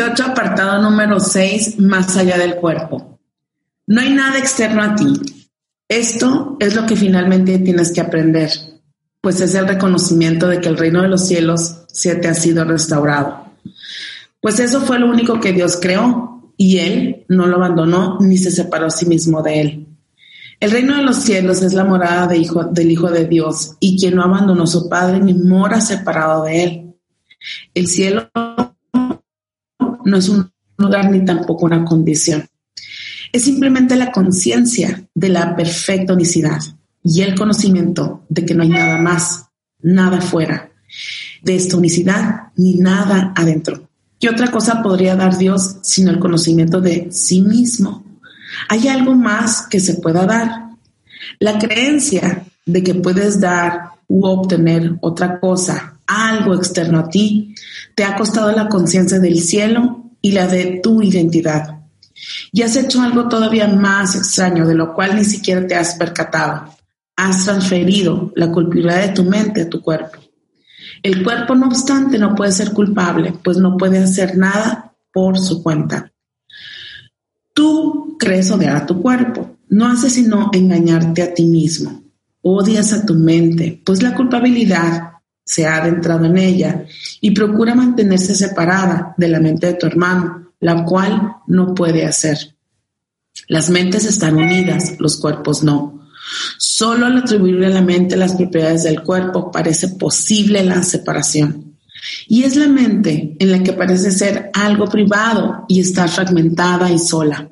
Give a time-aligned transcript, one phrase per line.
[0.00, 3.20] 18, apartado número 6, más allá del cuerpo.
[3.86, 5.12] No hay nada externo a ti.
[5.88, 8.50] Esto es lo que finalmente tienes que aprender,
[9.20, 12.64] pues es el reconocimiento de que el reino de los cielos se te ha sido
[12.64, 13.44] restaurado.
[14.40, 18.50] Pues eso fue lo único que Dios creó y Él no lo abandonó ni se
[18.50, 19.86] separó a sí mismo de Él.
[20.60, 24.22] El reino de los cielos es la morada del Hijo de Dios y quien no
[24.22, 26.94] abandonó a su Padre ni mora separado de Él.
[27.74, 28.30] El cielo
[30.04, 32.46] no es un lugar ni tampoco una condición.
[33.32, 36.60] Es simplemente la conciencia de la perfecta unicidad
[37.02, 39.46] y el conocimiento de que no hay nada más,
[39.82, 40.70] nada fuera
[41.42, 43.88] de esta unicidad ni nada adentro.
[44.18, 48.04] ¿Qué otra cosa podría dar Dios sino el conocimiento de sí mismo?
[48.68, 50.70] ¿Hay algo más que se pueda dar?
[51.38, 57.54] La creencia de que puedes dar u obtener otra cosa, algo externo a ti,
[57.94, 61.80] te ha costado la conciencia del cielo y la de tu identidad.
[62.52, 66.74] Y has hecho algo todavía más extraño, de lo cual ni siquiera te has percatado.
[67.16, 70.18] Has transferido la culpabilidad de tu mente a tu cuerpo.
[71.02, 75.62] El cuerpo, no obstante, no puede ser culpable, pues no puede hacer nada por su
[75.62, 76.12] cuenta.
[77.54, 82.02] Tú crees odiar a tu cuerpo, no haces sino engañarte a ti mismo.
[82.42, 85.09] Odias a tu mente, pues la culpabilidad
[85.50, 86.84] se ha adentrado en ella
[87.20, 92.54] y procura mantenerse separada de la mente de tu hermano, la cual no puede hacer.
[93.48, 96.06] Las mentes están unidas, los cuerpos no.
[96.56, 101.74] Solo al atribuirle a la mente las propiedades del cuerpo parece posible la separación.
[102.28, 106.98] Y es la mente en la que parece ser algo privado y estar fragmentada y
[107.00, 107.48] sola.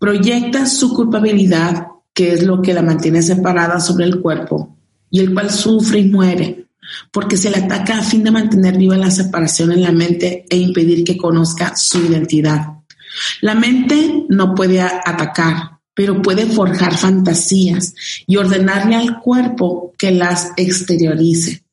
[0.00, 4.76] Proyecta su culpabilidad, que es lo que la mantiene separada sobre el cuerpo,
[5.10, 6.63] y el cual sufre y muere,
[7.10, 10.56] porque se le ataca a fin de mantener viva la separación en la mente e
[10.56, 12.66] impedir que conozca su identidad.
[13.40, 17.94] La mente no puede atacar, pero puede forjar fantasías
[18.26, 21.64] y ordenarle al cuerpo que las exteriorice.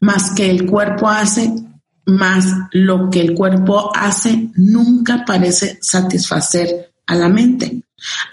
[0.00, 1.52] Más que el cuerpo hace,
[2.06, 7.82] más lo que el cuerpo hace nunca parece satisfacer a la mente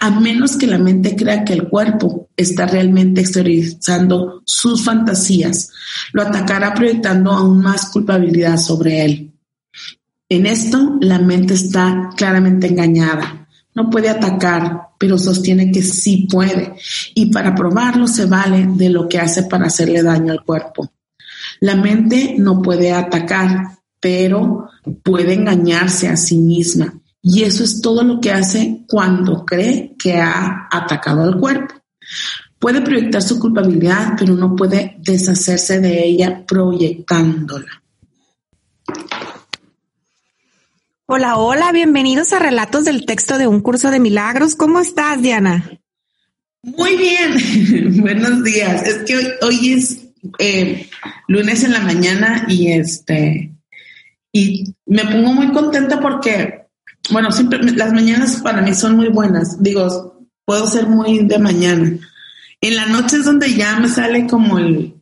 [0.00, 5.70] a menos que la mente crea que el cuerpo está realmente exteriorizando sus fantasías,
[6.12, 9.32] lo atacará proyectando aún más culpabilidad sobre él.
[10.28, 13.48] En esto, la mente está claramente engañada.
[13.74, 16.74] No puede atacar, pero sostiene que sí puede,
[17.14, 20.90] y para probarlo se vale de lo que hace para hacerle daño al cuerpo.
[21.60, 24.68] La mente no puede atacar, pero
[25.02, 30.14] puede engañarse a sí misma y eso es todo lo que hace cuando cree que
[30.14, 31.74] ha atacado al cuerpo.
[32.58, 37.82] Puede proyectar su culpabilidad, pero no puede deshacerse de ella proyectándola.
[41.06, 44.56] Hola, hola, bienvenidos a Relatos del Texto de un Curso de Milagros.
[44.56, 45.70] ¿Cómo estás, Diana?
[46.62, 48.82] Muy bien, buenos días.
[48.84, 50.08] Es que hoy, es
[50.38, 50.88] eh,
[51.28, 53.52] lunes en la mañana y este,
[54.32, 56.66] y me pongo muy contenta porque
[57.10, 59.62] bueno, siempre las mañanas para mí son muy buenas.
[59.62, 60.15] Digo,
[60.46, 61.98] puedo ser muy de mañana.
[62.62, 64.94] En la noche es donde ya me sale como el,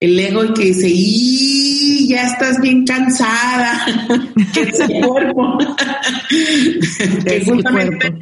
[0.00, 3.86] el ego y que dice, y ya estás bien cansada,
[4.54, 5.58] que es el cuerpo.
[7.24, 8.18] que justamente,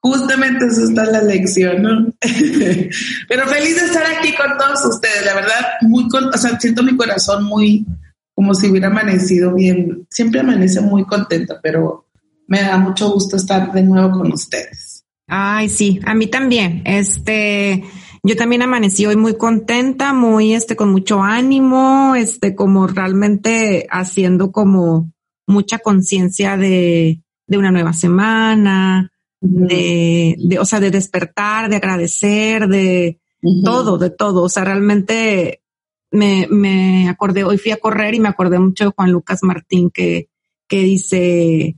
[0.00, 2.06] justamente eso está la lección, ¿no?
[3.28, 6.96] Pero feliz de estar aquí con todos ustedes, la verdad, muy, o sea, siento mi
[6.96, 7.86] corazón muy,
[8.34, 10.06] como si hubiera amanecido bien.
[10.10, 12.06] Siempre amanece muy contenta, pero
[12.48, 14.85] me da mucho gusto estar de nuevo con ustedes.
[15.28, 16.82] Ay, sí, a mí también.
[16.84, 17.84] Este,
[18.22, 24.52] yo también amanecí hoy muy contenta, muy, este, con mucho ánimo, este, como realmente haciendo
[24.52, 25.12] como
[25.46, 32.68] mucha conciencia de, de una nueva semana, de, de, o sea, de despertar, de agradecer,
[32.68, 33.20] de
[33.64, 34.42] todo, de todo.
[34.42, 35.62] O sea, realmente
[36.10, 39.90] me, me acordé, hoy fui a correr y me acordé mucho de Juan Lucas Martín
[39.90, 40.28] que,
[40.68, 41.76] que dice,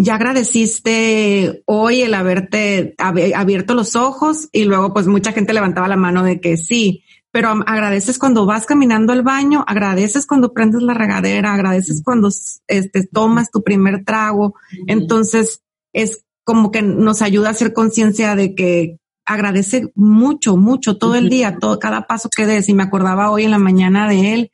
[0.00, 5.96] ya agradeciste hoy el haberte abierto los ojos y luego pues mucha gente levantaba la
[5.96, 7.02] mano de que sí,
[7.32, 12.28] pero agradeces cuando vas caminando al baño, agradeces cuando prendes la regadera, agradeces cuando
[12.68, 14.54] este, tomas tu primer trago.
[14.86, 15.62] Entonces
[15.92, 21.28] es como que nos ayuda a hacer conciencia de que agradece mucho, mucho todo el
[21.28, 22.68] día, todo, cada paso que des.
[22.68, 24.52] Y me acordaba hoy en la mañana de él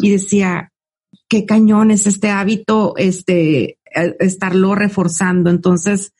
[0.00, 0.72] y decía,
[1.28, 3.77] qué cañón es este hábito, este,
[4.18, 5.50] estarlo reforzando.
[5.50, 6.12] Entonces,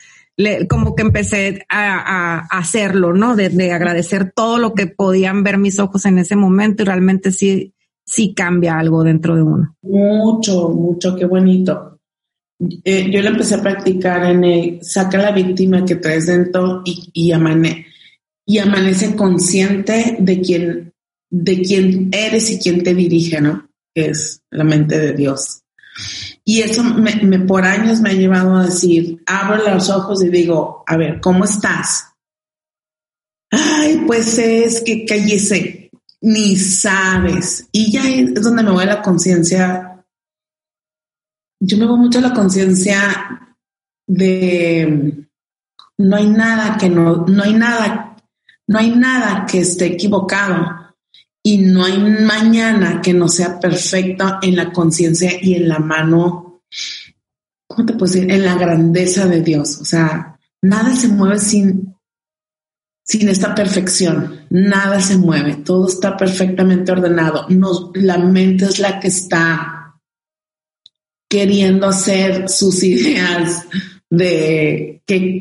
[0.69, 3.35] como que empecé a, hacerlo, ¿no?
[3.35, 7.75] De, agradecer todo lo que podían ver mis ojos en ese momento y realmente sí,
[8.05, 9.77] sí cambia algo dentro de uno.
[9.83, 11.99] Mucho, mucho, qué bonito.
[12.85, 17.11] Eh, yo lo empecé a practicar en el saca la víctima que traes dentro y,
[17.13, 17.87] y, amane,
[18.45, 20.93] y amanece consciente de quién,
[21.31, 23.69] de quién eres y quién te dirige, ¿no?
[23.95, 25.63] Que es la mente de Dios.
[26.45, 30.83] Y eso me, por años me ha llevado a decir, abro los ojos y digo,
[30.87, 32.07] a ver, ¿cómo estás?
[33.51, 35.91] Ay, pues es que cállese,
[36.21, 37.69] ni sabes.
[37.73, 40.05] Y ya es donde me voy a la conciencia.
[41.61, 43.57] Yo me voy mucho a la conciencia
[44.07, 45.27] de
[45.99, 48.17] no hay nada que no, no hay nada,
[48.67, 50.88] no hay nada que esté equivocado
[51.49, 56.61] y no hay mañana que no sea perfecto en la conciencia y en la mano,
[57.67, 58.31] ¿cómo te puedo decir?
[58.31, 59.79] En la grandeza de Dios.
[59.81, 61.97] O sea, nada se mueve sin,
[63.03, 64.43] sin esta perfección.
[64.51, 65.57] Nada se mueve.
[65.65, 67.47] Todo está perfectamente ordenado.
[67.95, 69.99] la mente es la que está
[71.31, 73.65] queriendo hacer sus ideas
[74.11, 75.41] de que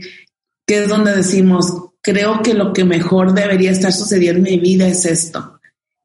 [0.67, 1.65] es donde decimos,
[2.01, 5.56] creo que lo que mejor debería estar sucediendo en mi vida es esto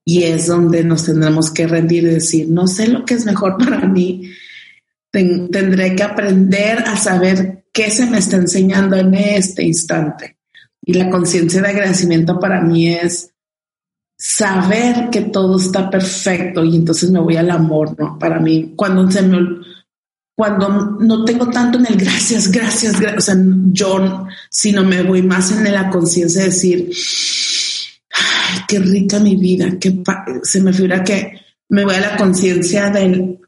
[0.05, 3.57] y es donde nos tendremos que rendir y decir, no sé lo que es mejor
[3.57, 4.31] para mí,
[5.11, 10.39] tendré que aprender a saber qué se me está enseñando en este instante.
[10.85, 13.31] Y la conciencia de agradecimiento para mí es
[14.17, 18.19] saber que todo está perfecto y entonces me voy al amor, ¿no?
[18.19, 19.09] Para mí, cuando
[20.35, 23.37] cuando no tengo tanto en el gracias, gracias, gracias, o sea,
[23.73, 26.91] yo, sino me voy más en la conciencia de decir,
[28.69, 30.03] qué rica mi vida, que
[30.43, 33.41] se me figura que me voy a la conciencia del,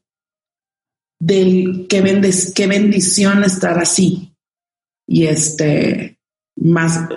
[1.20, 4.34] del qué, qué bendición estar así.
[5.06, 6.18] Y este,
[6.56, 7.08] más,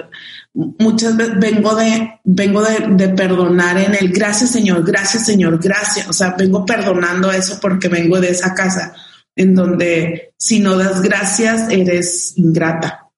[0.54, 6.08] muchas veces vengo de, vengo de, perdonar en el gracias Señor, gracias Señor, gracias.
[6.10, 8.94] O sea, vengo perdonando eso porque vengo de esa casa
[9.36, 13.10] en donde si no das gracias eres ingrata.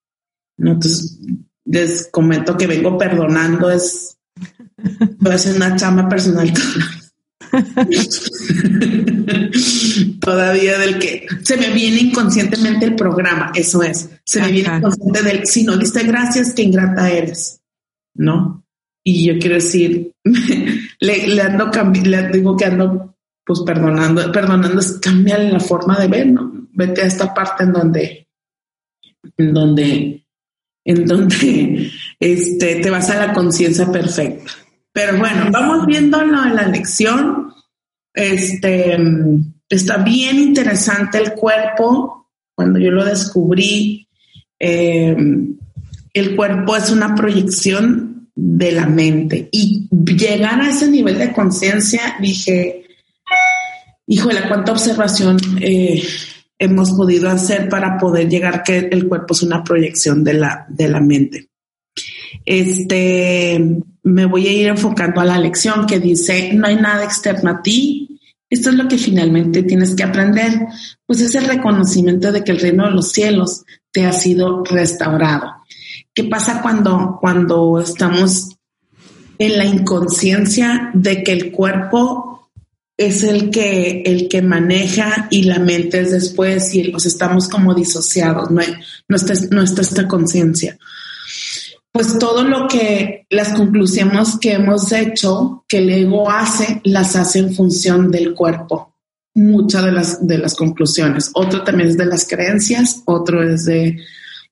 [0.57, 1.18] Entonces,
[1.66, 4.19] les comento que vengo perdonando es
[5.20, 6.52] Voy a hacer una chama personal.
[10.20, 14.08] Todavía del que se me viene inconscientemente el programa, eso es.
[14.24, 17.62] Se me viene inconsciente del si no diste gracias, qué ingrata eres,
[18.16, 18.64] ¿no?
[19.04, 20.12] Y yo quiero decir,
[21.00, 21.72] le, ando
[22.04, 23.10] le digo que ando
[23.50, 26.68] pues perdonando, perdonando es cambiar la forma de ver, ¿no?
[26.72, 28.28] Vete a esta parte en donde,
[29.38, 30.28] en donde,
[30.86, 34.52] en donde este, te vas a la conciencia perfecta.
[34.91, 37.53] Pero bueno, vamos viendo la lección.
[38.13, 38.97] Este
[39.69, 42.27] está bien interesante el cuerpo.
[42.56, 44.07] Cuando yo lo descubrí,
[44.57, 45.57] em,
[46.13, 49.47] el cuerpo es una proyección de la mente.
[49.51, 52.83] Y llegar a ese nivel de conciencia, dije,
[54.07, 56.04] híjole, cuánta observación eh,
[56.57, 60.90] hemos podido hacer para poder llegar que el cuerpo es una proyección de la, de
[60.90, 61.49] la mente.
[62.45, 67.50] Este, me voy a ir enfocando a la lección que dice, no hay nada externo
[67.50, 68.19] a ti.
[68.50, 70.54] Esto es lo que finalmente tienes que aprender,
[71.06, 75.54] pues es el reconocimiento de que el reino de los cielos te ha sido restaurado.
[76.14, 78.50] ¿Qué pasa cuando, cuando estamos
[79.38, 82.50] en la inconsciencia de que el cuerpo
[82.98, 87.74] es el que, el que maneja y la mente es después y los estamos como
[87.74, 88.62] disociados, no,
[89.16, 90.78] está, no está esta conciencia
[91.92, 97.40] pues todo lo que las conclusiones que hemos hecho, que el ego hace, las hace
[97.40, 98.96] en función del cuerpo.
[99.36, 101.31] Muchas de las, de las conclusiones.
[101.34, 103.98] Otro también es de las creencias, otro es de,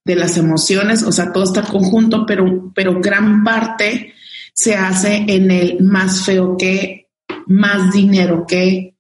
[0.06, 4.14] de las emociones, o sea, todo está conjunto, pero, pero gran parte
[4.54, 7.10] se hace en el más feo que,
[7.46, 8.97] más dinero que,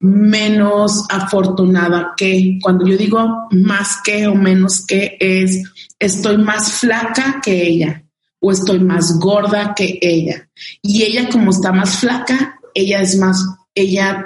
[0.00, 2.58] menos afortunada que.
[2.62, 5.62] Cuando yo digo más que o menos que es
[5.98, 8.04] estoy más flaca que ella
[8.40, 10.48] o estoy más gorda que ella.
[10.82, 14.24] Y ella como está más flaca, ella es más, ella,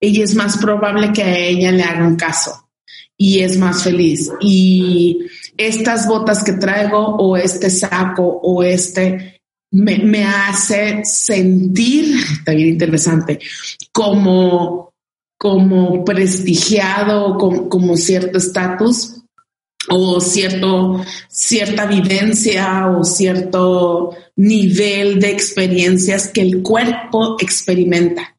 [0.00, 2.68] ella es más probable que a ella le hagan caso
[3.16, 4.30] y es más feliz.
[4.40, 12.68] Y estas botas que traigo o este saco o este me, hace sentir, está bien
[12.68, 13.38] interesante,
[13.92, 14.87] como,
[15.38, 19.22] como prestigiado, como, como cierto estatus
[19.88, 28.36] o cierto, cierta vivencia o cierto nivel de experiencias que el cuerpo experimenta.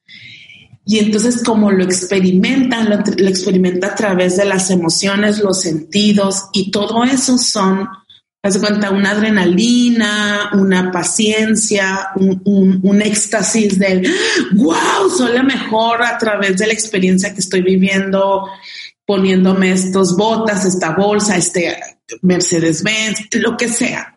[0.86, 2.96] Y entonces como lo experimenta, lo,
[3.28, 7.88] experimenta a través de las emociones, los sentidos y todo eso son,
[8.42, 14.08] haz cuenta, una adrenalina, una paciencia, un, un, éxtasis del,
[14.54, 18.48] wow, soy la mejor a través de la experiencia que estoy viviendo,
[19.06, 21.78] poniéndome estos botas, esta bolsa, este
[22.22, 24.16] Mercedes-Benz, lo que sea.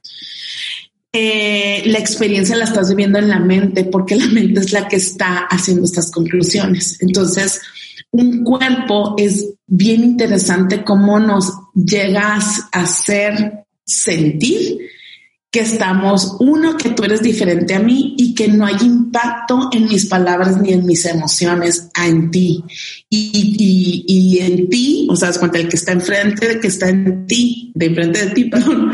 [1.14, 4.96] Eh, la experiencia la estás viviendo en la mente porque la mente es la que
[4.96, 6.96] está haciendo estas conclusiones.
[7.02, 7.60] Entonces,
[8.12, 13.64] un cuerpo es bien interesante cómo nos llegas a hacer
[13.94, 14.78] sentir
[15.52, 19.84] que estamos, uno, que tú eres diferente a mí y que no hay impacto en
[19.84, 22.64] mis palabras ni en mis emociones en ti.
[23.10, 26.88] Y, y, en ti, o sea, es cuenta el que está enfrente, de que está
[26.88, 28.92] en ti, de enfrente de ti, perdón,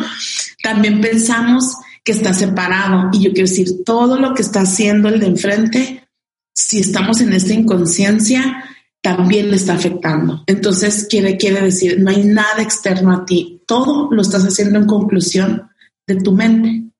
[0.60, 3.10] también pensamos que está separado.
[3.12, 6.08] Y yo quiero decir, todo lo que está haciendo el de enfrente,
[6.52, 8.64] si estamos en esta inconsciencia,
[9.02, 10.42] también le está afectando.
[10.46, 13.62] Entonces, quiere, quiere decir, no hay nada externo a ti.
[13.66, 15.70] Todo lo estás haciendo en conclusión
[16.06, 16.90] de tu mente.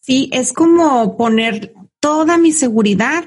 [0.00, 3.24] Sí, es como poner toda mi seguridad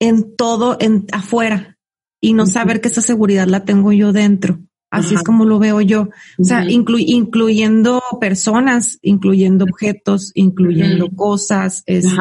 [0.00, 1.78] en todo, en afuera
[2.20, 4.58] y no saber que esa seguridad la tengo yo dentro.
[4.90, 6.08] Así es como lo veo yo.
[6.38, 12.16] O sea, incluyendo personas, incluyendo objetos, incluyendo cosas, este,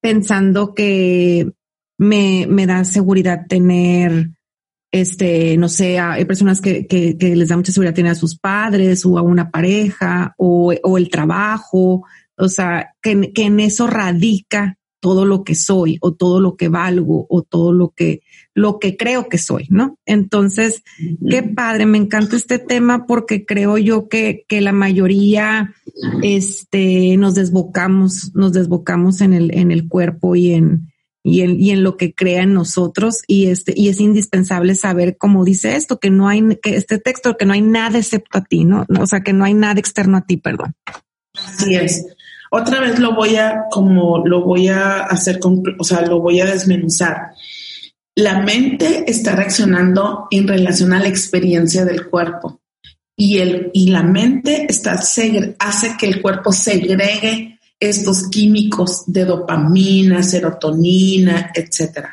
[0.00, 1.52] pensando que
[1.98, 4.30] me, me da seguridad tener,
[4.92, 8.38] este, no sé, hay personas que, que, que, les da mucha seguridad tener a sus
[8.38, 12.04] padres o a una pareja o, o el trabajo.
[12.36, 16.68] O sea, que, que en eso radica todo lo que soy o todo lo que
[16.68, 18.22] valgo o todo lo que,
[18.54, 19.98] lo que creo que soy, ¿no?
[20.06, 20.82] Entonces,
[21.28, 25.74] qué padre, me encanta este tema porque creo yo que, que la mayoría,
[26.22, 30.93] este, nos desbocamos, nos desbocamos en el, en el cuerpo y en,
[31.26, 35.16] y en, y en lo que crea en nosotros y este, y es indispensable saber
[35.16, 38.44] cómo dice esto, que no hay, que este texto, que no hay nada excepto a
[38.44, 38.84] ti, ¿no?
[39.00, 40.74] O sea, que no hay nada externo a ti, perdón.
[41.34, 42.06] Así es.
[42.50, 45.40] Otra vez lo voy a, como lo voy a hacer,
[45.78, 47.30] o sea, lo voy a desmenuzar.
[48.14, 52.60] La mente está reaccionando en relación a la experiencia del cuerpo
[53.16, 60.22] y, el, y la mente está, hace que el cuerpo segregue estos químicos de dopamina,
[60.22, 62.06] serotonina, etc.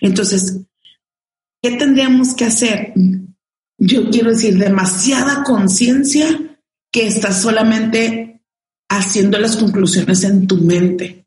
[0.00, 0.60] Entonces,
[1.62, 2.92] ¿qué tendríamos que hacer?
[3.78, 6.58] Yo quiero decir, demasiada conciencia
[6.92, 8.40] que está solamente
[8.88, 11.26] haciendo las conclusiones en tu mente.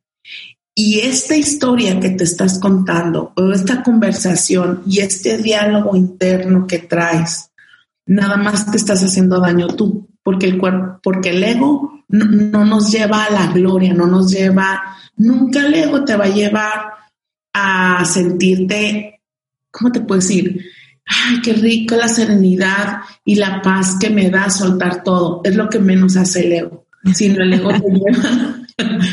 [0.74, 6.80] Y esta historia que te estás contando, o esta conversación y este diálogo interno que
[6.80, 7.52] traes,
[8.06, 12.66] nada más te estás haciendo daño tú, porque el cuerpo, porque el ego no, no
[12.66, 16.86] nos lleva a la gloria, no nos lleva, nunca el ego te va a llevar
[17.54, 19.22] a sentirte,
[19.72, 20.66] ¿cómo te puedo decir?
[21.06, 25.40] Ay, qué rico la serenidad y la paz que me da soltar todo.
[25.44, 28.68] Es lo que menos hace el ego sino el ego te lleva.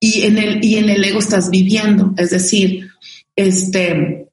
[0.00, 2.88] y, en el, y en el ego estás viviendo, es decir,
[3.36, 4.28] este,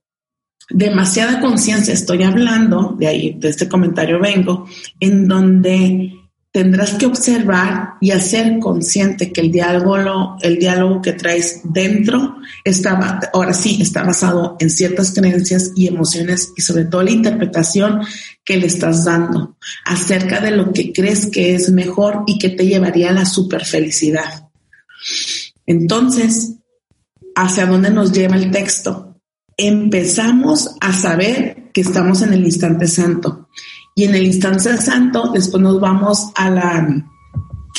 [0.69, 4.67] demasiada conciencia, estoy hablando, de ahí, de este comentario vengo,
[4.99, 6.13] en donde
[6.55, 13.19] tendrás que observar y hacer consciente que el diálogo, el diálogo que traes dentro está,
[13.33, 18.03] ahora sí, está basado en ciertas creencias y emociones y sobre todo la interpretación
[18.45, 22.65] que le estás dando acerca de lo que crees que es mejor y que te
[22.65, 24.47] llevaría a la super felicidad.
[25.65, 26.53] Entonces,
[27.35, 29.19] ¿hacia dónde nos lleva el texto?
[29.57, 33.49] Empezamos a saber que estamos en el instante santo
[33.95, 37.03] y en el instante santo, después nos vamos a la,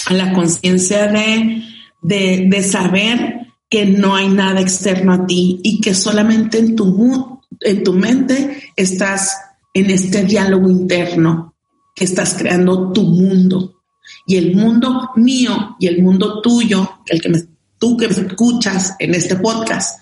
[0.07, 1.63] a la conciencia de,
[2.01, 7.43] de, de, saber que no hay nada externo a ti y que solamente en tu,
[7.61, 9.37] en tu mente estás
[9.75, 11.55] en este diálogo interno,
[11.95, 13.83] que estás creando tu mundo.
[14.27, 17.43] Y el mundo mío y el mundo tuyo, el que me,
[17.79, 20.01] tú que me escuchas en este podcast,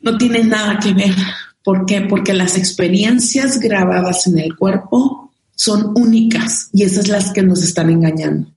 [0.00, 1.14] no tiene nada que ver
[1.62, 2.00] ¿Por qué?
[2.02, 7.90] Porque las experiencias grabadas en el cuerpo son únicas y esas las que nos están
[7.90, 8.54] engañando.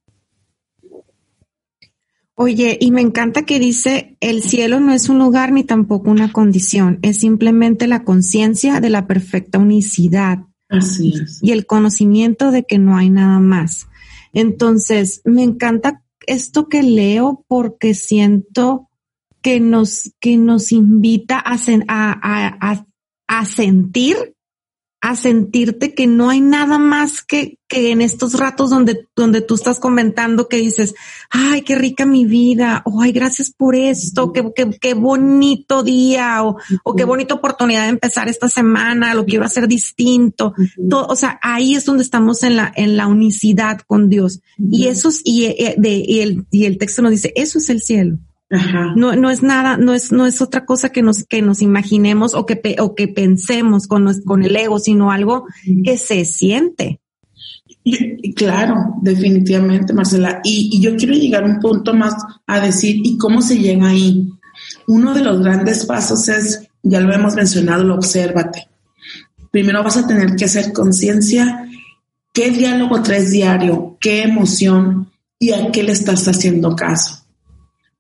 [2.36, 6.32] Oye, y me encanta que dice, el cielo no es un lugar ni tampoco una
[6.32, 10.40] condición, es simplemente la conciencia de la perfecta unicidad.
[10.68, 11.40] Así es.
[11.44, 13.88] Y el conocimiento de que no hay nada más.
[14.34, 18.90] Entonces, me encanta esto que leo porque siento
[19.44, 21.58] que nos, que nos invita a,
[21.88, 22.86] a, a,
[23.28, 24.36] a sentir
[25.04, 29.56] a sentirte que no hay nada más que, que en estos ratos donde, donde tú
[29.56, 30.96] estás comentando que dices,
[31.30, 36.42] ay, qué rica mi vida, o ay, gracias por esto, qué, qué, qué bonito día,
[36.46, 40.54] o, o, qué bonita oportunidad de empezar esta semana, lo quiero hacer distinto.
[40.90, 44.40] Todo, o sea, ahí es donde estamos en la, en la unicidad con Dios.
[44.58, 47.82] Y eso y, eh, de, y, el, y el texto nos dice, eso es el
[47.82, 48.20] cielo.
[48.96, 52.34] No, no es nada, no es, no es otra cosa que nos, que nos imaginemos
[52.34, 55.46] o que, o que pensemos con, con el ego, sino algo
[55.84, 57.00] que se siente.
[57.84, 60.40] Y, claro, definitivamente, Marcela.
[60.44, 62.16] Y, y, yo quiero llegar un punto más
[62.48, 64.30] a decir, ¿y cómo se llega ahí?
[64.88, 68.68] Uno de los grandes pasos es, ya lo hemos mencionado, lo obsérvate.
[69.52, 71.68] Primero vas a tener que hacer conciencia
[72.34, 77.23] qué diálogo traes diario, qué emoción y a qué le estás haciendo caso.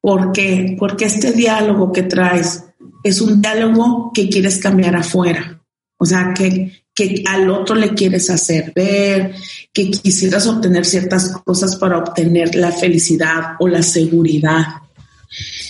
[0.03, 0.75] ¿Por qué?
[0.77, 2.62] Porque este diálogo que traes
[3.05, 5.62] es un diálogo que quieres cambiar afuera.
[5.98, 9.33] O sea, que, que al otro le quieres hacer ver,
[9.72, 14.65] que quisieras obtener ciertas cosas para obtener la felicidad o la seguridad.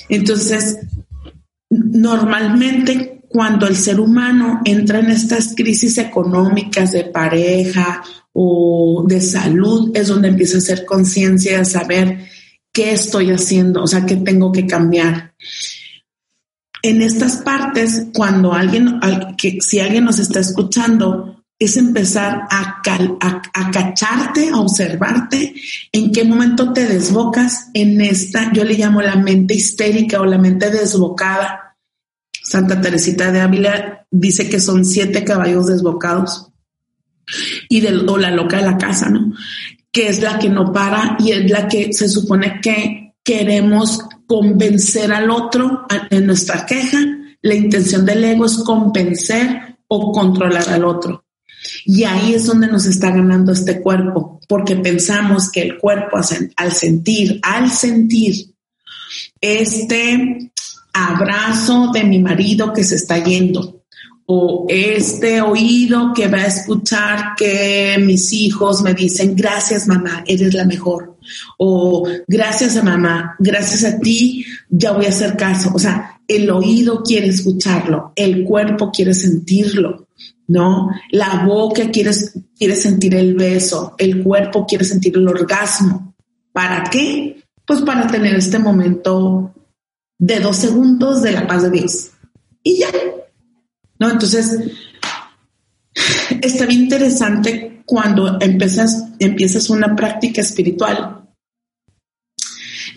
[0.10, 0.80] Entonces,
[1.70, 9.92] normalmente cuando el ser humano entra en estas crisis económicas de pareja o de salud,
[9.94, 12.33] es donde empieza a hacer conciencia, a saber
[12.74, 15.36] qué estoy haciendo, o sea, qué tengo que cambiar.
[16.82, 19.00] En estas partes, cuando alguien,
[19.38, 25.54] que, si alguien nos está escuchando, es empezar a, a, cacharte, a observarte
[25.94, 30.38] en qué momento te desbocas en esta, yo le llamo la mente histérica o la
[30.38, 31.78] mente desbocada.
[32.32, 36.50] Santa Teresita de Ávila dice que son siete caballos desbocados
[37.70, 39.34] y del, o la loca de la casa, ¿no?
[39.94, 45.14] Que es la que no para y es la que se supone que queremos convencer
[45.14, 47.00] al otro en nuestra queja.
[47.44, 51.26] La intención del ego es convencer o controlar al otro.
[51.86, 56.72] Y ahí es donde nos está ganando este cuerpo, porque pensamos que el cuerpo al
[56.72, 58.54] sentir, al sentir
[59.40, 60.52] este
[60.92, 63.83] abrazo de mi marido que se está yendo,
[64.26, 70.54] o este oído que va a escuchar que mis hijos me dicen, gracias mamá, eres
[70.54, 71.18] la mejor.
[71.58, 75.72] O gracias a mamá, gracias a ti, ya voy a hacer caso.
[75.74, 80.08] O sea, el oído quiere escucharlo, el cuerpo quiere sentirlo,
[80.48, 80.90] ¿no?
[81.12, 82.12] La boca quiere,
[82.58, 86.16] quiere sentir el beso, el cuerpo quiere sentir el orgasmo.
[86.52, 87.44] ¿Para qué?
[87.66, 89.54] Pues para tener este momento
[90.18, 92.12] de dos segundos de la paz de Dios.
[92.62, 92.90] Y ya,
[94.04, 94.12] ¿no?
[94.12, 94.60] Entonces,
[96.42, 101.30] está bien interesante cuando empiezas, empiezas una práctica espiritual,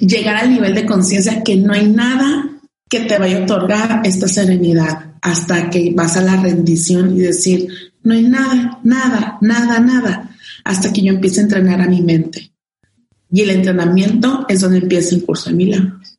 [0.01, 4.27] llegar al nivel de conciencia que no hay nada que te vaya a otorgar esta
[4.27, 7.69] serenidad hasta que vas a la rendición y decir,
[8.03, 12.53] no hay nada, nada, nada, nada, hasta que yo empiece a entrenar a mi mente.
[13.31, 16.19] Y el entrenamiento es donde empieza el curso de milagros.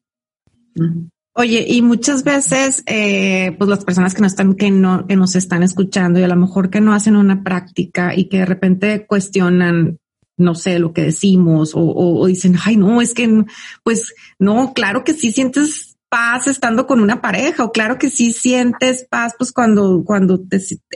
[1.39, 5.35] Oye, y muchas veces, eh, pues las personas que nos están, que no, que nos
[5.35, 9.05] están escuchando y a lo mejor que no hacen una práctica y que de repente
[9.05, 9.99] cuestionan,
[10.35, 13.45] no sé, lo que decimos o, o, dicen, ay, no, es que,
[13.83, 18.33] pues no, claro que sí sientes paz estando con una pareja o claro que sí
[18.33, 20.41] sientes paz pues cuando cuando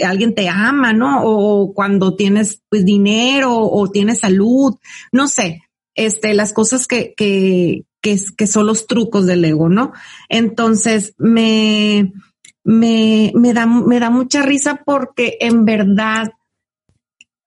[0.04, 1.22] alguien te ama, ¿no?
[1.24, 4.74] O cuando tienes pues dinero o tienes salud,
[5.12, 5.62] no sé,
[5.94, 9.94] este las cosas que que que, que son los trucos del ego, ¿no?
[10.30, 12.12] Entonces, me,
[12.64, 16.32] me, me, da, me da mucha risa porque en verdad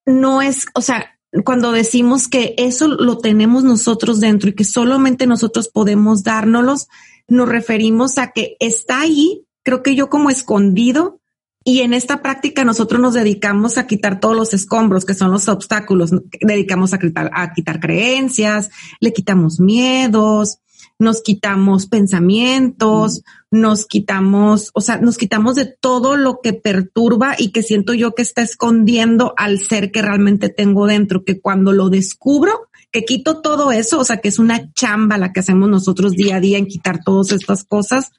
[0.06, 5.26] no es, o sea, cuando decimos que eso lo tenemos nosotros dentro y que solamente
[5.26, 6.88] nosotros podemos dárnoslos,
[7.26, 11.20] nos referimos a que está ahí, creo que yo como escondido,
[11.64, 15.48] y en esta práctica nosotros nos dedicamos a quitar todos los escombros, que son los
[15.48, 16.10] obstáculos.
[16.42, 18.68] Dedicamos a quitar, a quitar creencias,
[19.00, 20.58] le quitamos miedos,
[20.98, 27.50] nos quitamos pensamientos, nos quitamos, o sea, nos quitamos de todo lo que perturba y
[27.50, 31.88] que siento yo que está escondiendo al ser que realmente tengo dentro, que cuando lo
[31.88, 36.12] descubro, que quito todo eso, o sea, que es una chamba la que hacemos nosotros
[36.12, 38.12] día a día en quitar todas estas cosas,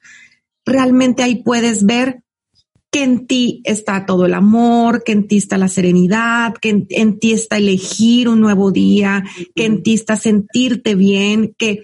[0.64, 2.24] realmente ahí puedes ver
[2.90, 7.18] que en ti está todo el amor, que en ti está la serenidad, que en,
[7.18, 11.82] ti está elegir un nuevo día, que en ti está sentirte bien, que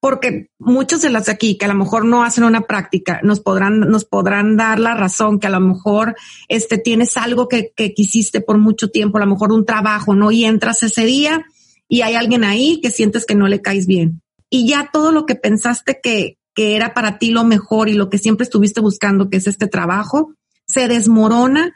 [0.00, 3.80] porque muchos de las aquí que a lo mejor no hacen una práctica nos podrán
[3.80, 6.14] nos podrán dar la razón que a lo mejor
[6.46, 10.30] este tienes algo que, que quisiste por mucho tiempo, a lo mejor un trabajo, ¿no?
[10.30, 11.44] Y entras ese día
[11.88, 14.22] y hay alguien ahí que sientes que no le caes bien.
[14.50, 18.10] Y ya todo lo que pensaste que, que era para ti lo mejor y lo
[18.10, 20.34] que siempre estuviste buscando, que es este trabajo,
[20.66, 21.74] se desmorona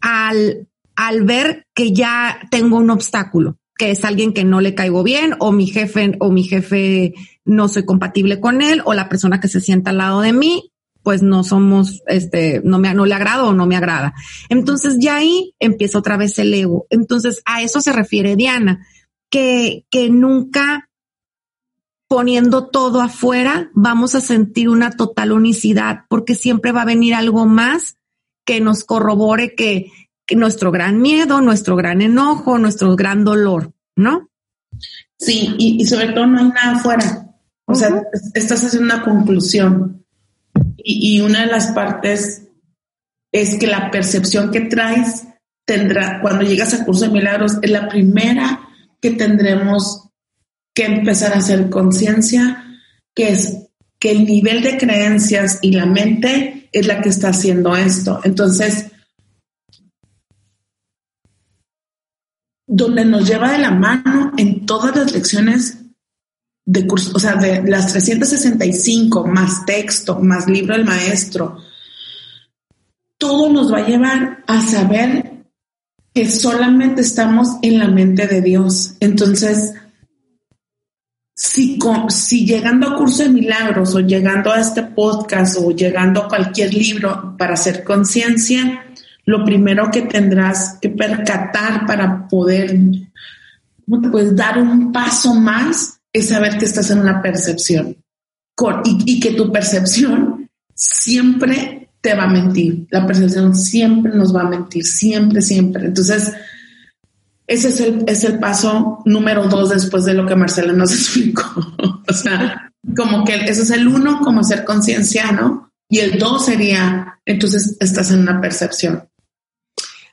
[0.00, 5.02] al, al ver que ya tengo un obstáculo, que es alguien que no le caigo
[5.02, 9.40] bien o mi jefe o mi jefe no soy compatible con él o la persona
[9.40, 10.70] que se sienta al lado de mí
[11.04, 14.14] pues no somos, este, no me, no le agrada o no me agrada.
[14.48, 16.86] Entonces ya ahí empieza otra vez el ego.
[16.88, 18.86] Entonces a eso se refiere Diana,
[19.30, 20.88] que, que nunca
[22.14, 27.44] poniendo todo afuera vamos a sentir una total unicidad porque siempre va a venir algo
[27.44, 27.96] más
[28.46, 29.90] que nos corrobore que,
[30.36, 34.30] nuestro gran miedo, nuestro gran enojo, nuestro gran dolor, ¿no?
[35.18, 37.34] Sí, y, sobre todo no hay nada afuera.
[37.64, 40.06] O sea, estás haciendo una conclusión.
[40.76, 42.46] Y, una de las partes
[43.32, 45.26] es que la percepción que traes
[45.66, 48.60] tendrá, cuando llegas a curso de milagros, es la primera
[49.00, 50.04] que tendremos
[50.74, 52.80] que empezar a hacer conciencia,
[53.14, 53.58] que es
[53.98, 58.20] que el nivel de creencias y la mente es la que está haciendo esto.
[58.24, 58.90] Entonces,
[62.66, 65.78] donde nos lleva de la mano en todas las lecciones
[66.66, 71.58] de curso, o sea, de las 365 más texto, más libro del maestro,
[73.16, 75.44] todo nos va a llevar a saber
[76.12, 78.94] que solamente estamos en la mente de Dios.
[79.00, 79.74] Entonces,
[81.34, 86.28] si, si llegando a curso de milagros o llegando a este podcast o llegando a
[86.28, 88.84] cualquier libro para hacer conciencia,
[89.26, 92.78] lo primero que tendrás que percatar para poder
[93.86, 97.96] pues, dar un paso más es saber que estás en una percepción
[98.84, 102.86] y, que tu percepción siempre te va a mentir.
[102.90, 105.86] La percepción siempre nos va a mentir, siempre, siempre.
[105.86, 106.32] Entonces,
[107.46, 111.44] ese es el, es el paso número dos después de lo que Marcela nos explicó.
[112.08, 115.70] o sea, como que ese es el uno, como ser conciencia, ¿no?
[115.88, 119.08] Y el dos sería, entonces estás en una percepción.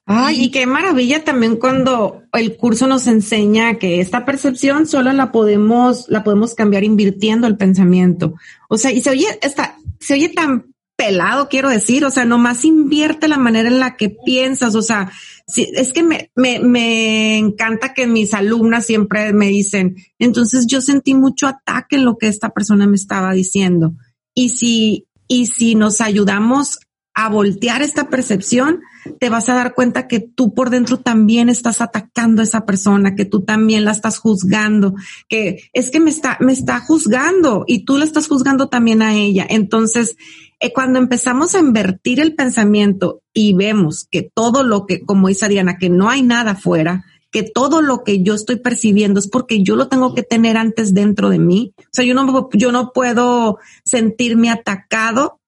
[0.06, 5.32] Ay, y qué maravilla también cuando el curso nos enseña que esta percepción solo la
[5.32, 8.34] podemos, la podemos cambiar invirtiendo el pensamiento.
[8.67, 12.65] O sea, y se oye, está, se oye tan pelado, quiero decir, o sea, nomás
[12.65, 15.12] invierte la manera en la que piensas, o sea,
[15.52, 20.82] si, es que me, me, me encanta que mis alumnas siempre me dicen, entonces yo
[20.82, 23.94] sentí mucho ataque en lo que esta persona me estaba diciendo.
[24.34, 26.80] Y si, y si nos ayudamos
[27.14, 28.82] a voltear esta percepción,
[29.20, 33.16] te vas a dar cuenta que tú por dentro también estás atacando a esa persona,
[33.16, 34.96] que tú también la estás juzgando,
[35.28, 39.16] que es que me está, me está juzgando y tú la estás juzgando también a
[39.16, 39.46] ella.
[39.50, 40.18] Entonces,
[40.60, 45.50] eh, cuando empezamos a invertir el pensamiento y vemos que todo lo que, como dice
[45.50, 49.64] Diana, que no hay nada afuera, que todo lo que yo estoy percibiendo es porque
[49.64, 51.74] yo lo tengo que tener antes dentro de mí.
[51.80, 55.40] O sea, yo no, yo no puedo sentirme atacado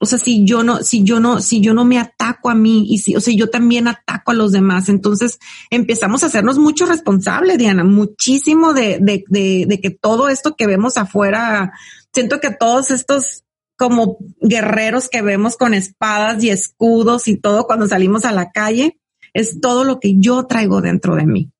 [0.00, 2.86] o sea, si yo no, si yo no, si yo no me ataco a mí
[2.88, 5.38] y si, o sea, yo también ataco a los demás, entonces
[5.70, 10.66] empezamos a hacernos mucho responsable, Diana, muchísimo de, de, de, de que todo esto que
[10.66, 11.72] vemos afuera,
[12.12, 13.44] siento que todos estos
[13.76, 18.98] como guerreros que vemos con espadas y escudos y todo cuando salimos a la calle,
[19.34, 21.52] es todo lo que yo traigo dentro de mí.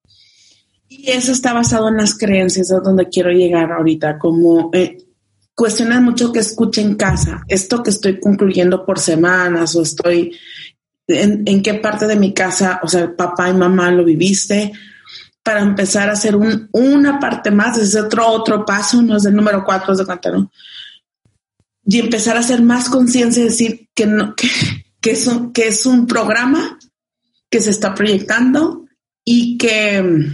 [0.89, 4.99] Y eso está basado en las creencias, es donde quiero llegar ahorita, como eh,
[5.59, 7.43] cuestiona mucho que escuche en casa.
[7.49, 10.39] Esto que estoy concluyendo por semanas o estoy
[11.09, 14.71] en, qué parte de mi casa, o sea, papá y mamá lo viviste,
[15.43, 19.35] para empezar a hacer un, una parte más, es otro, otro paso, no es el
[19.35, 20.53] número cuatro, es de cuenta, ¿no?
[21.85, 24.49] Y empezar a hacer más conciencia y decir que, no, que,
[25.01, 26.79] que, es un, que es un programa
[27.51, 28.87] que se está proyectando
[29.25, 30.31] y que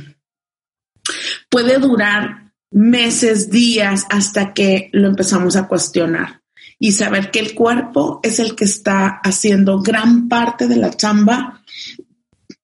[1.48, 2.43] puede durar
[2.74, 6.42] meses, días, hasta que lo empezamos a cuestionar
[6.78, 11.62] y saber que el cuerpo es el que está haciendo gran parte de la chamba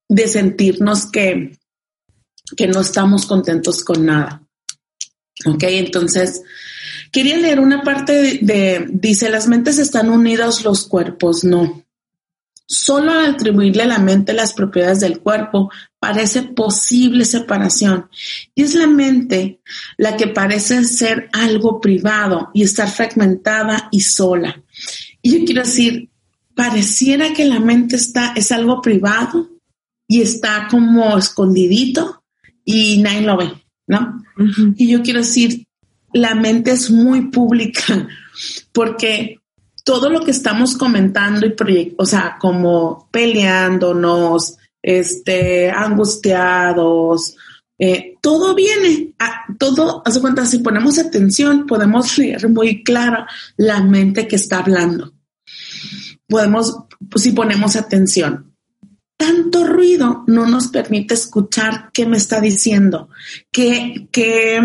[0.08, 1.56] de sentirnos que,
[2.56, 4.42] que no estamos contentos con nada.
[5.46, 6.42] Ok, entonces
[7.12, 11.84] quería leer una parte de, de, dice, las mentes están unidas, los cuerpos no.
[12.72, 18.08] Solo al atribuirle a la mente las propiedades del cuerpo parece posible separación.
[18.54, 19.60] Y es la mente
[19.98, 24.62] la que parece ser algo privado y estar fragmentada y sola.
[25.20, 26.10] Y yo quiero decir,
[26.54, 29.50] pareciera que la mente está, es algo privado
[30.06, 32.22] y está como escondidito
[32.64, 33.52] y nadie lo ve,
[33.88, 34.22] ¿no?
[34.76, 35.66] Y yo quiero decir,
[36.12, 38.06] la mente es muy pública
[38.70, 39.39] porque
[39.84, 47.36] todo lo que estamos comentando y proyectando, o sea, como peleándonos, este, angustiados,
[47.82, 53.82] Eh, todo viene, a, todo, hace cuenta, si ponemos atención, podemos leer muy clara la
[53.82, 55.14] mente que está hablando.
[56.28, 56.76] Podemos,
[57.16, 58.54] si ponemos atención,
[59.16, 63.08] tanto ruido no nos permite escuchar qué me está diciendo,
[63.50, 64.60] qué, qué,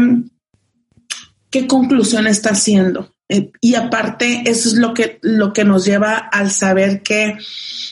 [1.49, 3.14] qué conclusión está haciendo.
[3.27, 7.37] Eh, y aparte, eso es lo que, lo que nos lleva al saber que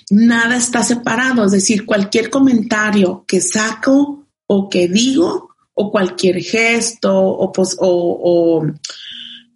[0.09, 7.11] nada está separado, es decir, cualquier comentario que saco o que digo, o cualquier gesto
[7.15, 8.65] o, o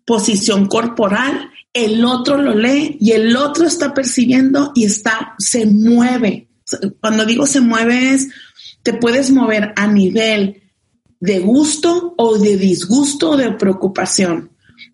[0.03, 6.47] posición corporal, el otro lo lee y el otro está percibiendo y está, se mueve.
[6.99, 8.29] Cuando digo se mueve es,
[8.81, 10.63] te puedes mover a nivel
[11.19, 14.49] de gusto o de disgusto o de preocupación.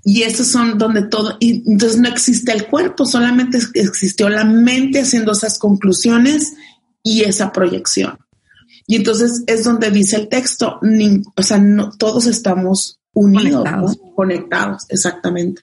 [0.06, 5.00] Y esos son donde todo, y entonces no existe el cuerpo, solamente existió la mente
[5.00, 6.54] haciendo esas conclusiones
[7.02, 8.18] y esa proyección.
[8.86, 10.80] Y entonces es donde dice el texto,
[11.36, 15.62] o sea, no, todos estamos unidos, conectados, conectados exactamente.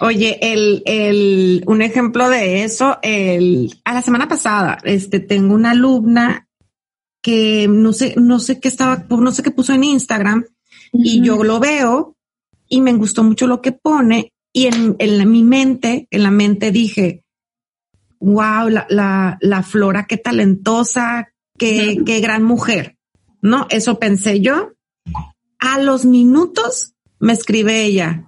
[0.00, 5.70] Oye, el, el, un ejemplo de eso, el, a la semana pasada, este, tengo una
[5.70, 6.48] alumna
[7.22, 10.44] que no sé, no sé qué estaba, no sé qué puso en Instagram
[10.92, 12.13] y yo lo veo
[12.68, 16.70] y me gustó mucho lo que pone y en, en mi mente, en la mente
[16.70, 17.24] dije,
[18.20, 22.96] wow, la, la, la Flora, qué talentosa, qué, qué gran mujer,
[23.42, 23.66] ¿no?
[23.70, 24.72] Eso pensé yo.
[25.58, 28.26] A los minutos me escribe ella,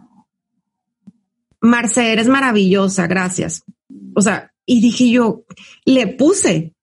[1.61, 3.65] Marce, eres maravillosa, gracias.
[4.15, 5.45] O sea, y dije yo,
[5.85, 6.75] le puse,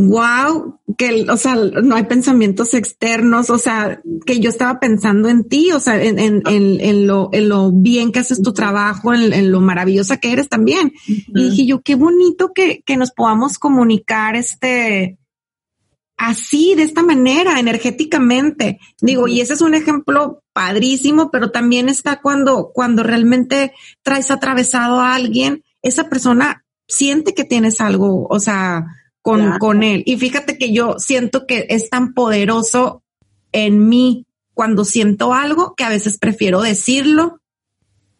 [0.00, 5.42] wow, que, o sea, no hay pensamientos externos, o sea, que yo estaba pensando en
[5.48, 9.50] ti, o sea, en, en, en, lo, en lo bien que haces tu trabajo, en,
[9.50, 10.92] lo maravillosa que eres también.
[11.04, 15.18] Y dije yo, qué bonito que, que nos podamos comunicar este,
[16.16, 18.78] así, de esta manera, energéticamente.
[19.00, 23.72] Digo, y ese es un ejemplo padrísimo, pero también está cuando, cuando realmente
[24.04, 28.86] traes atravesado a alguien, esa persona siente que tienes algo, o sea,
[29.22, 30.02] con, con él.
[30.06, 33.02] Y fíjate que yo siento que es tan poderoso
[33.52, 37.40] en mí cuando siento algo que a veces prefiero decirlo.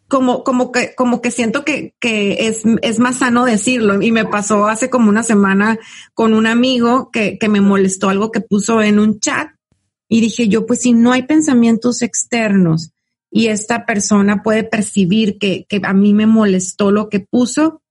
[0.07, 4.01] Como, como que, como que siento que, que es, es más sano decirlo.
[4.01, 5.77] Y me pasó hace como una semana
[6.15, 9.49] con un amigo que, que me molestó algo que puso en un chat.
[10.07, 12.91] Y dije yo, pues si no hay pensamientos externos
[13.31, 17.81] y esta persona puede percibir que, que a mí me molestó lo que puso,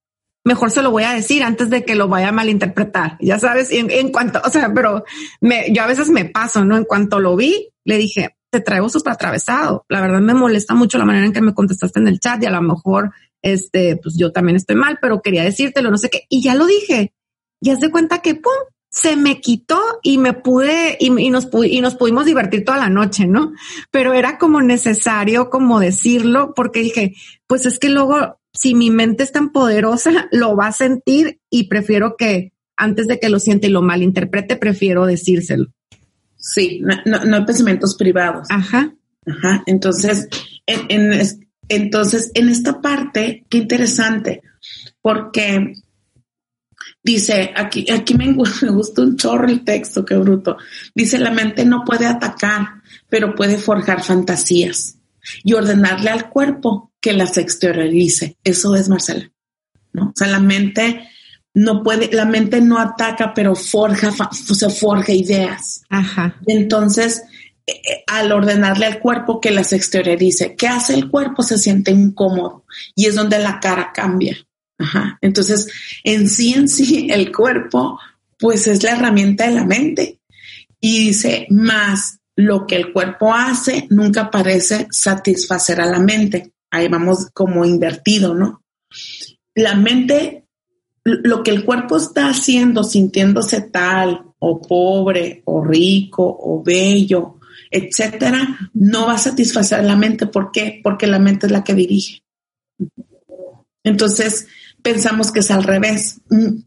[0.48, 3.18] mejor se lo voy a decir antes de que lo vaya a malinterpretar.
[3.20, 5.04] Ya sabes, en, cuanto, o sea, pero
[5.42, 6.76] me, yo a veces me paso, ¿no?
[6.76, 9.84] En cuanto lo vi, le dije, te traigo súper atravesado.
[9.88, 12.46] La verdad me molesta mucho la manera en que me contestaste en el chat y
[12.46, 16.24] a lo mejor, este, pues yo también estoy mal, pero quería decírtelo, no sé qué.
[16.30, 17.12] Y ya lo dije.
[17.60, 18.52] Y haz de cuenta que, pum,
[18.90, 22.88] se me quitó y me pude y, y, nos, y nos pudimos divertir toda la
[22.88, 23.52] noche, ¿no?
[23.90, 27.14] Pero era como necesario como decirlo porque dije,
[27.46, 31.68] pues es que luego si mi mente es tan poderosa, lo va a sentir y
[31.68, 35.66] prefiero que antes de que lo siente y lo malinterprete, prefiero decírselo.
[36.36, 38.46] Sí, no, no, pensamientos privados.
[38.50, 38.94] Ajá.
[39.26, 39.62] Ajá.
[39.66, 40.28] Entonces,
[40.66, 41.12] en,
[41.68, 44.42] entonces, en esta parte, qué interesante,
[45.02, 45.72] porque
[47.02, 48.26] dice, aquí, aquí me,
[48.62, 50.56] me gusta un chorro el texto, qué bruto.
[50.94, 52.66] Dice, la mente no puede atacar,
[53.08, 54.98] pero puede forjar fantasías
[55.42, 58.36] y ordenarle al cuerpo que las exteriorice.
[58.44, 59.30] Eso es Marcela.
[59.92, 60.08] ¿no?
[60.08, 61.08] O sea, la mente
[61.54, 65.82] no puede, la mente no ataca, pero forja, se forja ideas.
[65.88, 66.36] Ajá.
[66.46, 67.22] Entonces,
[67.66, 71.42] eh, eh, al ordenarle al cuerpo que las exteriorice, ¿qué hace el cuerpo?
[71.42, 74.36] Se siente incómodo y es donde la cara cambia.
[74.78, 75.18] Ajá.
[75.20, 75.68] Entonces,
[76.04, 77.98] en sí, en sí, el cuerpo,
[78.38, 80.20] pues es la herramienta de la mente.
[80.80, 86.88] Y dice, más lo que el cuerpo hace nunca parece satisfacer a la mente ahí
[86.88, 88.62] vamos como invertido, ¿no?
[89.54, 90.46] La mente,
[91.04, 97.38] lo que el cuerpo está haciendo, sintiéndose tal o pobre o rico o bello,
[97.70, 100.26] etcétera, no va a satisfacer la mente.
[100.26, 100.80] ¿Por qué?
[100.82, 102.22] Porque la mente es la que dirige.
[103.84, 104.46] Entonces,
[104.82, 106.20] pensamos que es al revés.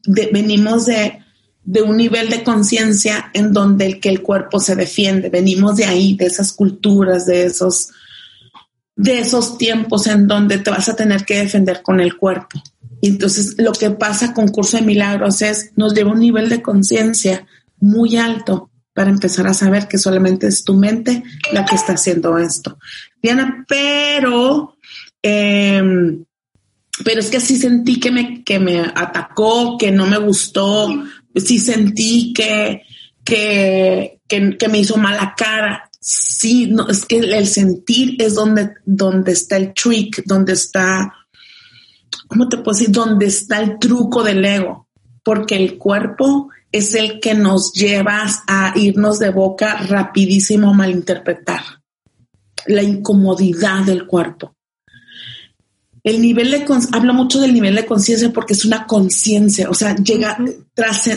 [0.06, 1.20] venimos de,
[1.64, 5.30] de, un nivel de conciencia en donde el que el cuerpo se defiende.
[5.30, 7.90] Venimos de ahí, de esas culturas, de esos
[8.96, 12.62] de esos tiempos en donde te vas a tener que defender con el cuerpo.
[13.02, 16.62] Y entonces lo que pasa con Curso de Milagros es, nos lleva un nivel de
[16.62, 17.48] conciencia
[17.80, 22.38] muy alto para empezar a saber que solamente es tu mente la que está haciendo
[22.38, 22.78] esto.
[23.22, 24.78] Diana, pero,
[25.22, 26.24] em,
[27.04, 30.90] pero es que sí sentí que me, que me atacó, que no me gustó,
[31.36, 32.84] sí sentí que,
[33.24, 35.90] que, que, que me hizo mala cara.
[36.04, 41.14] Sí, no, es que el sentir es donde, donde está el trick, donde está,
[42.28, 42.92] ¿cómo te puedo decir?
[42.92, 44.88] Donde está el truco del ego,
[45.24, 51.62] porque el cuerpo es el que nos lleva a irnos de boca rapidísimo a malinterpretar.
[52.66, 54.56] La incomodidad del cuerpo.
[56.04, 59.96] El nivel de hablo mucho del nivel de conciencia porque es una conciencia, o sea,
[59.96, 60.36] llega,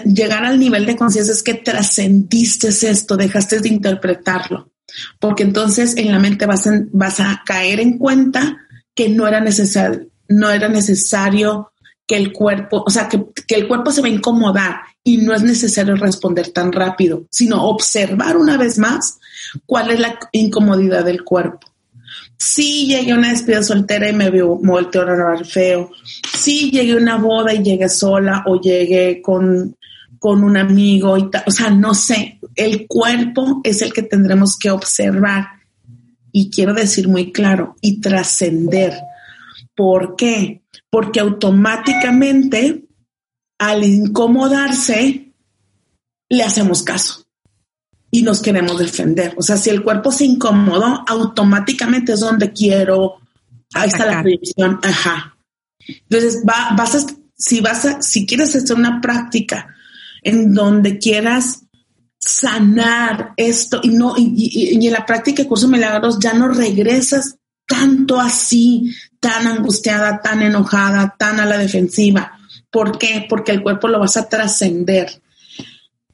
[0.05, 4.73] llegar al nivel de conciencia es que trascendiste esto, dejaste de interpretarlo,
[5.18, 8.59] porque entonces en la mente vas, a caer en cuenta
[8.94, 11.73] que no era necesario, no era necesario
[12.07, 15.42] que el cuerpo, o sea, que, el cuerpo se va a incomodar y no es
[15.42, 19.18] necesario responder tan rápido, sino observar una vez más
[19.66, 21.66] cuál es la incomodidad del cuerpo.
[22.37, 25.90] Sí llegué a una despedida soltera y me vio, volteó a feo.
[26.33, 29.77] Sí llegué a una boda y llegué sola o llegué con,
[30.24, 31.42] con un amigo y tal.
[31.46, 35.46] O sea, no sé, el cuerpo es el que tendremos que observar.
[36.32, 38.94] Y quiero decir muy claro, y trascender.
[39.74, 40.62] ¿Por qué?
[40.88, 42.87] Porque automáticamente
[43.58, 45.34] al incomodarse,
[46.30, 47.26] le hacemos caso
[48.10, 49.34] y nos queremos defender.
[49.37, 53.16] O sea, si el cuerpo se incomodó, automáticamente es donde quiero.
[53.74, 54.80] Ahí está la proyección.
[54.82, 55.37] Ajá.
[55.87, 57.06] Entonces, va, vas a,
[57.37, 59.68] si vas a, si quieres hacer una práctica
[60.24, 61.64] en donde quieras
[62.18, 68.20] sanar esto y no, y, en la práctica de curso milagros ya no regresas tanto
[68.20, 72.38] así, tan angustiada, tan enojada, tan a la defensiva.
[72.70, 73.26] ¿Por qué?
[73.28, 75.22] Porque el cuerpo lo vas a trascender.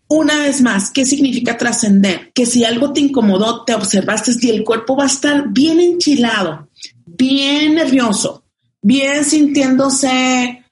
[0.08, 2.32] Una vez más, ¿qué significa trascender?
[2.32, 6.68] Que si algo te incomodó, te observaste y el cuerpo va a estar bien enchilado,
[7.06, 8.44] bien nervioso,
[8.82, 10.64] bien sintiéndose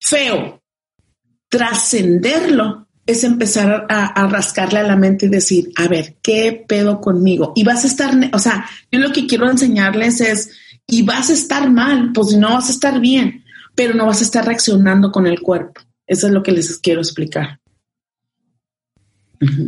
[0.00, 0.62] feo.
[1.48, 7.52] Trascenderlo es empezar a, rascarle a la mente y decir, a ver, ¿qué pedo conmigo?
[7.54, 10.50] Y vas a estar, o sea, yo lo que quiero enseñarles es,
[10.86, 13.44] y vas a estar mal, pues no vas a estar bien
[13.76, 15.80] pero no vas a estar reaccionando con el cuerpo.
[16.08, 17.60] Eso es lo que les quiero explicar.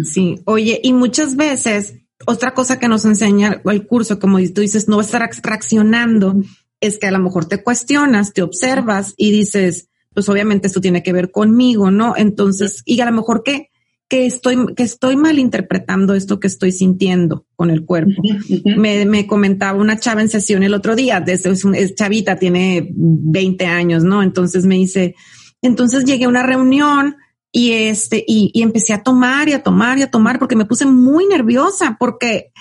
[0.03, 1.95] Sí, oye, y muchas veces
[2.27, 6.43] otra cosa que nos enseña el curso, como tú dices, no vas a estar reaccionando,
[6.81, 11.03] es que a lo mejor te cuestionas, te observas y dices, pues obviamente esto tiene
[11.03, 12.15] que ver conmigo, ¿no?
[12.17, 13.71] Entonces, y a lo mejor que
[14.09, 18.23] que estoy, que estoy malinterpretando esto que estoy sintiendo con el cuerpo.
[18.65, 22.89] me, me, comentaba una chava en sesión el otro día, desde es, es, chavita, tiene
[22.91, 24.23] 20 años, ¿no?
[24.23, 25.15] Entonces me dice,
[25.61, 27.17] entonces llegué a una reunión
[27.53, 30.65] y este, y, y empecé a tomar y a tomar y a tomar porque me
[30.65, 32.53] puse muy nerviosa porque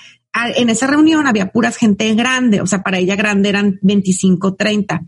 [0.55, 5.01] en esa reunión había puras gente grande, o sea, para ella grande eran 25, 30.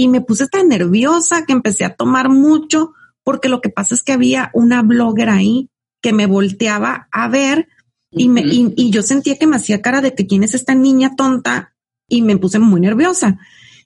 [0.00, 2.92] Y me puse tan nerviosa que empecé a tomar mucho
[3.24, 7.66] porque lo que pasa es que había una blogger ahí que me volteaba a ver
[8.12, 11.16] y, me, y, yo sentía que me hacía cara de que quién es esta niña
[11.16, 11.74] tonta
[12.08, 13.40] y me puse muy nerviosa.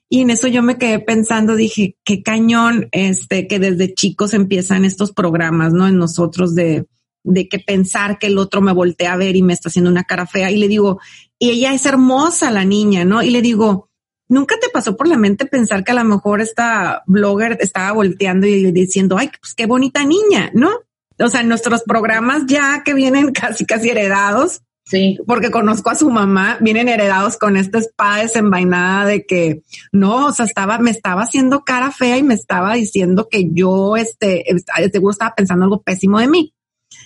[0.07, 4.85] Y en eso yo me quedé pensando, dije, qué cañón, este, que desde chicos empiezan
[4.85, 5.87] estos programas, ¿no?
[5.87, 6.85] En nosotros de,
[7.23, 10.03] de que pensar que el otro me voltea a ver y me está haciendo una
[10.03, 10.51] cara fea.
[10.51, 10.99] Y le digo,
[11.39, 13.23] y ella es hermosa la niña, ¿no?
[13.23, 13.89] Y le digo,
[14.27, 18.47] ¿nunca te pasó por la mente pensar que a lo mejor esta blogger estaba volteando
[18.47, 20.71] y diciendo, ay, pues qué bonita niña, ¿no?
[21.19, 24.61] o sea, nuestros programas ya que vienen casi, casi heredados.
[24.85, 25.17] Sí.
[25.25, 30.31] Porque conozco a su mamá, vienen heredados con esta espada desenvainada de que no, o
[30.33, 34.43] sea, estaba, me estaba haciendo cara fea y me estaba diciendo que yo, este,
[34.91, 36.53] seguro estaba pensando algo pésimo de mí.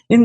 [0.10, 0.16] Y,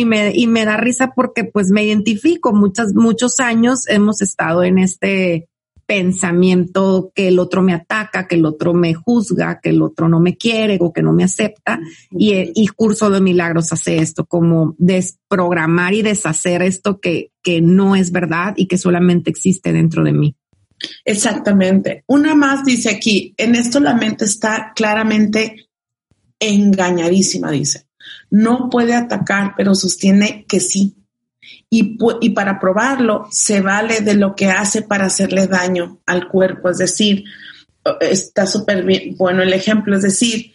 [0.00, 2.52] y, me, y me da risa porque pues me identifico.
[2.52, 5.48] Muchos, muchos años hemos estado en este,
[5.88, 10.20] pensamiento que el otro me ataca, que el otro me juzga, que el otro no
[10.20, 11.80] me quiere o que no me acepta.
[12.10, 17.96] Y, el Curso de Milagros hace esto, como desprogramar y deshacer esto que, que no
[17.96, 20.36] es verdad y que solamente existe dentro de mí.
[21.06, 22.04] Exactamente.
[22.06, 25.70] Una más dice aquí, en esto la mente está claramente
[26.38, 27.86] engañadísima, dice.
[28.30, 30.97] No puede atacar, pero sostiene que sí
[31.70, 36.70] y, y, para probarlo se vale de lo que hace para hacerle daño al cuerpo.
[36.70, 37.24] Es decir,
[38.00, 38.84] está súper
[39.16, 40.52] bueno el ejemplo, es decir,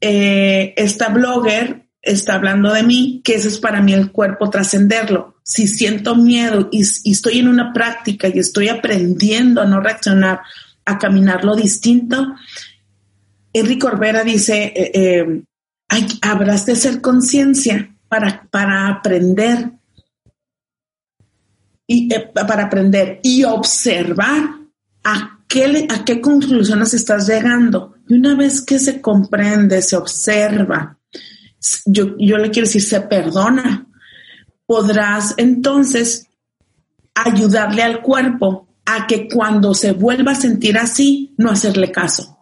[0.00, 5.36] eh, esta blogger está hablando de mí, que eso es para mí el cuerpo trascenderlo.
[5.42, 10.40] Si siento miedo y, estoy en una práctica y estoy aprendiendo a no reaccionar,
[10.84, 12.34] a caminarlo distinto,
[13.52, 15.42] Enrique Orbera dice, eh, eh,
[16.22, 19.70] habrás de ser conciencia para, para aprender
[21.86, 24.50] y, eh, para aprender y observar
[25.04, 27.94] a qué, a qué conclusiones estás llegando.
[28.08, 30.98] Y una vez que se comprende, se observa,
[31.86, 33.86] yo, yo le quiero decir, se perdona,
[34.66, 36.28] podrás entonces
[37.14, 42.38] ayudarle al cuerpo a que cuando se vuelva a sentir así, no hacerle caso.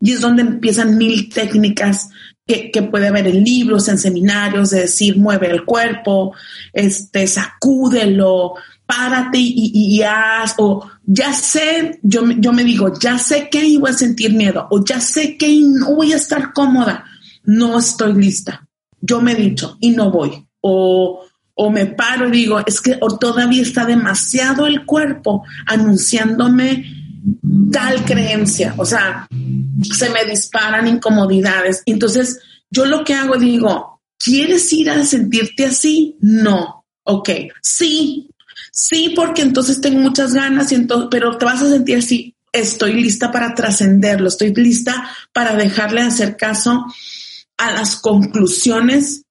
[0.00, 2.10] Y es donde empiezan mil técnicas
[2.46, 6.34] que, puede haber en libros, en seminarios, de decir, mueve el cuerpo,
[6.72, 8.54] este, sacúdelo,
[8.86, 13.94] párate y, haz, o ya sé, yo, yo me digo, ya sé que iba a
[13.94, 17.04] sentir miedo, o ya sé que no voy a estar cómoda,
[17.44, 18.66] no estoy lista.
[19.00, 20.46] Yo me he dicho y no voy.
[20.60, 21.24] O,
[21.54, 27.01] o me paro y digo, es que todavía está demasiado el cuerpo anunciándome
[27.70, 29.26] tal creencia, o sea,
[29.82, 31.82] se me disparan incomodidades.
[31.86, 36.16] Entonces, yo lo que hago digo, ¿quieres ir a sentirte así?
[36.20, 36.84] No.
[37.04, 38.28] Ok, sí,
[38.70, 42.34] sí, porque entonces tengo muchas ganas, y entonces, pero te vas a sentir así.
[42.52, 46.84] Estoy lista para trascenderlo, estoy lista para dejarle hacer caso
[47.56, 49.22] a las conclusiones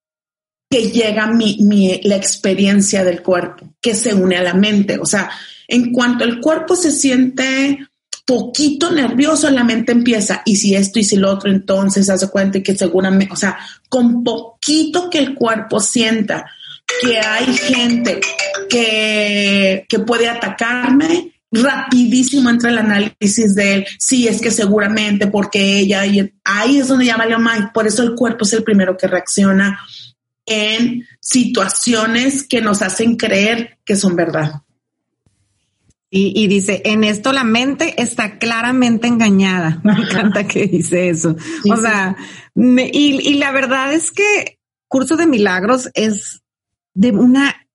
[0.70, 4.98] que llega mi, mi, la experiencia del cuerpo, que se une a la mente.
[5.00, 5.30] O sea,
[5.72, 7.80] en cuanto el cuerpo se siente
[8.26, 12.62] poquito nervioso, la mente empieza, y si esto y si lo otro, entonces hace cuenta
[12.62, 13.58] que seguramente, o sea,
[13.88, 16.46] con poquito que el cuerpo sienta
[17.02, 18.20] que hay gente
[18.70, 25.80] que, que puede atacarme, rapidísimo entra el análisis de él, sí, es que seguramente porque
[25.80, 29.08] ella, y ahí es donde llama Mike, por eso el cuerpo es el primero que
[29.08, 29.80] reacciona
[30.46, 34.64] en situaciones que nos hacen creer que son verdad.
[36.14, 39.80] Y, dice, en esto la mente está claramente engañada.
[39.86, 41.38] Me encanta que dice eso.
[41.72, 42.18] o sea,
[42.54, 44.60] y, y, la verdad es que
[44.90, 46.42] Curso de Milagros es
[46.94, 47.66] de una,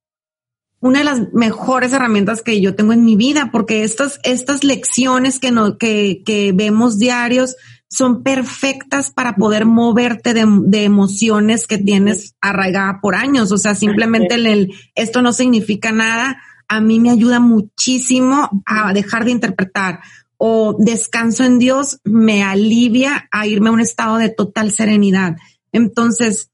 [0.80, 5.38] una de las mejores herramientas que yo tengo en mi vida, porque estas, estas lecciones
[5.38, 7.56] que, no, que, que vemos diarios,
[7.88, 13.52] son perfectas para poder moverte de, emociones que tienes arraigada por años.
[13.52, 16.38] O sea, simplemente el, esto no significa nada.
[16.68, 20.00] A mí me ayuda muchísimo a dejar de interpretar
[20.38, 25.36] o descanso en Dios me alivia a irme a un estado de total serenidad.
[25.72, 26.50] Entonces,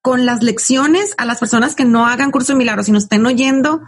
[0.00, 3.26] con las lecciones, a las personas que no hagan curso de milagros y nos estén
[3.26, 3.80] oyendo,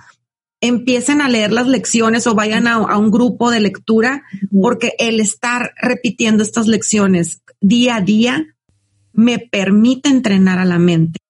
[0.61, 4.25] empiecen a leer las lecciones o vayan a, un grupo de lectura,
[4.61, 8.57] porque el estar repitiendo estas lecciones día a día
[9.13, 11.21] me permite entrenar a la mente.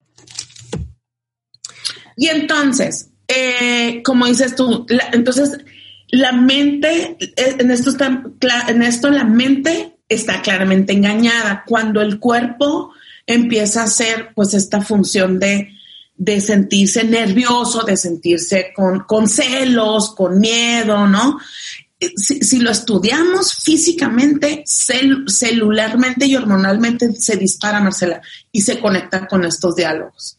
[2.16, 5.58] Y entonces, eh, como dices tú, entonces
[6.08, 8.24] la mente, eh, en esto, está,
[8.68, 11.64] en esto la mente está claramente engañada.
[11.66, 12.92] Cuando el cuerpo
[13.26, 15.78] empieza a hacer pues esta función de
[16.18, 21.38] de sentirse nervioso, de sentirse con, con celos, con miedo, ¿no?
[22.16, 28.20] Si, lo estudiamos físicamente, celularmente y hormonalmente se dispara, Marcela,
[28.52, 30.38] y se conecta con estos diálogos.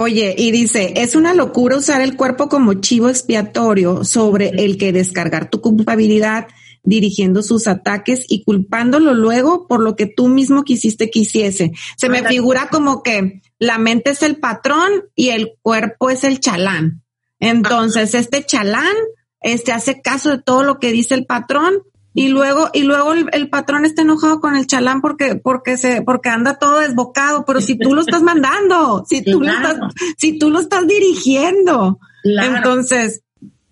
[0.00, 4.92] Oye, y dice, es una locura usar el cuerpo como chivo expiatorio sobre el que
[4.92, 6.46] descargar tu culpabilidad
[6.84, 11.72] dirigiendo sus ataques y culpándolo luego por lo que tú mismo quisiste que hiciese.
[11.96, 16.38] Se me figura como que la mente es el patrón y el cuerpo es el
[16.38, 17.02] chalán.
[17.40, 18.94] Entonces, este chalán
[19.40, 21.82] este hace caso de todo lo que dice el patrón
[22.18, 26.30] y luego y luego el, patrón está enojado con el chalán porque porque se porque
[26.30, 29.76] anda todo desbocado, pero si tú lo estás mandando, si tú lo estás
[30.16, 32.00] si tú lo estás dirigiendo.
[32.24, 33.22] Entonces,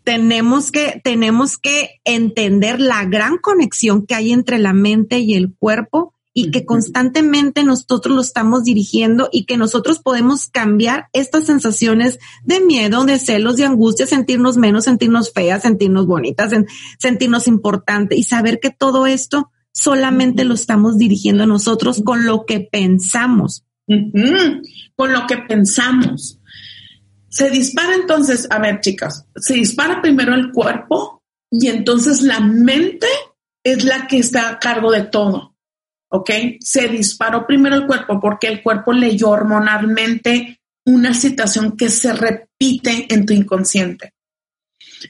[0.04, 5.52] tenemos que, tenemos que entender la gran conexión que hay entre la mente y el
[5.58, 12.18] cuerpo y que constantemente nosotros lo estamos dirigiendo y que nosotros podemos cambiar estas sensaciones
[12.44, 16.52] de miedo, de celos, de angustia, sentirnos menos, sentirnos feas, sentirnos bonitas,
[16.98, 22.60] sentirnos importantes y saber que todo esto solamente lo estamos dirigiendo nosotros con lo que
[22.60, 23.64] pensamos.
[24.94, 26.38] Con lo que pensamos.
[27.30, 33.06] Se dispara entonces, a ver chicas, se dispara primero el cuerpo y entonces la mente
[33.64, 35.55] es la que está a cargo de todo.
[36.08, 36.30] ¿Ok?
[36.60, 43.12] Se disparó primero el cuerpo porque el cuerpo leyó hormonalmente una situación que se repite
[43.12, 44.14] en tu inconsciente.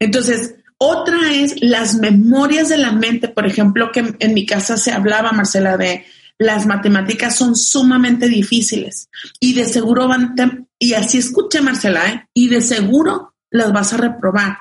[0.01, 4.93] Entonces, otra es las memorias de la mente, por ejemplo, que en mi casa se
[4.93, 6.05] hablaba, Marcela, de
[6.39, 9.09] las matemáticas son sumamente difíciles
[9.41, 10.35] y de seguro van,
[10.79, 12.29] y así escuché Marcela, ¿eh?
[12.35, 14.59] y de seguro las vas a reprobar.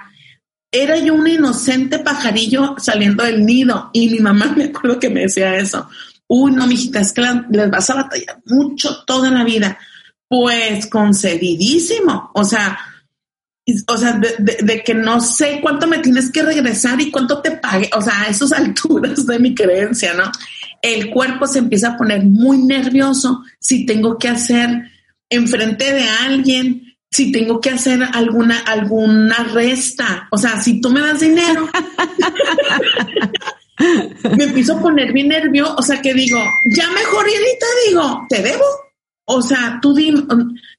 [0.71, 5.21] Era yo un inocente pajarillo saliendo del nido y mi mamá me acuerdo que me
[5.21, 5.89] decía eso.
[6.27, 7.21] Uy, no, mijita, es que
[7.51, 9.77] les vas a batallar mucho toda la vida.
[10.27, 12.31] Pues concedidísimo.
[12.33, 12.77] O sea,
[13.87, 17.51] o sea, de, de, que no sé cuánto me tienes que regresar y cuánto te
[17.51, 20.31] pague, o sea, a esas alturas de mi creencia, ¿no?
[20.81, 24.69] El cuerpo se empieza a poner muy nervioso si tengo que hacer
[25.29, 30.27] enfrente de alguien, si tengo que hacer alguna, alguna resta.
[30.31, 31.67] O sea, si tú me das dinero,
[34.37, 35.75] me empiezo a poner bien nervioso.
[35.77, 36.39] O sea, que digo,
[36.75, 37.25] ya mejor
[37.87, 38.65] digo, te debo.
[39.27, 40.23] O sea, tú dime,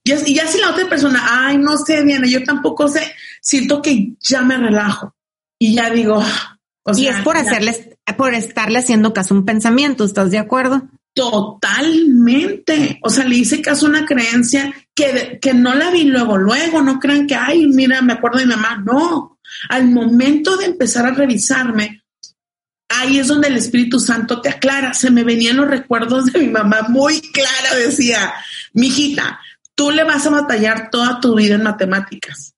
[0.05, 3.03] y ya si la otra persona, ay, no sé, Diana, yo tampoco sé,
[3.41, 5.17] siento que ya me relajo
[5.59, 6.23] y ya digo,
[6.85, 10.39] o sea, y es por hacerles, por estarle haciendo caso a un pensamiento, ¿estás de
[10.39, 10.89] acuerdo?
[11.13, 13.01] Totalmente.
[13.03, 16.83] O sea, le hice caso a una creencia que, que no la vi luego, luego,
[16.83, 18.81] no crean que, ay, mira, me acuerdo de mi mamá.
[18.87, 19.39] No,
[19.71, 22.05] al momento de empezar a revisarme,
[22.89, 24.95] ahí es donde el Espíritu Santo te aclara.
[24.95, 28.35] Se me venían los recuerdos de mi mamá muy clara, decía,
[28.73, 29.41] mijita,
[29.75, 32.55] tú le vas a batallar toda tu vida en matemáticas.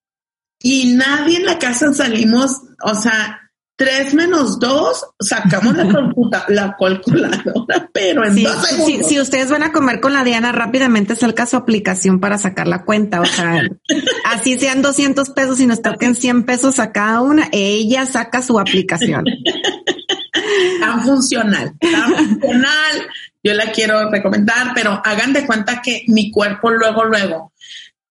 [0.61, 3.49] Y nadie en la casa salimos, o sea,
[3.79, 5.85] tres menos dos, sacamos la,
[6.49, 9.07] la calculadora, pero en dos segundos.
[9.07, 12.85] Si, ustedes van a comer con la Diana, rápidamente salga su aplicación para sacar la
[12.85, 13.21] cuenta.
[13.21, 13.63] O sea,
[14.27, 18.59] así sean 200 pesos y nos toquen 100 pesos a cada una, ella saca su
[18.59, 19.25] aplicación.
[20.81, 23.09] Tan funcional, tan funcional.
[23.43, 27.53] Yo la quiero recomendar, pero hagan de cuenta que mi cuerpo luego, luego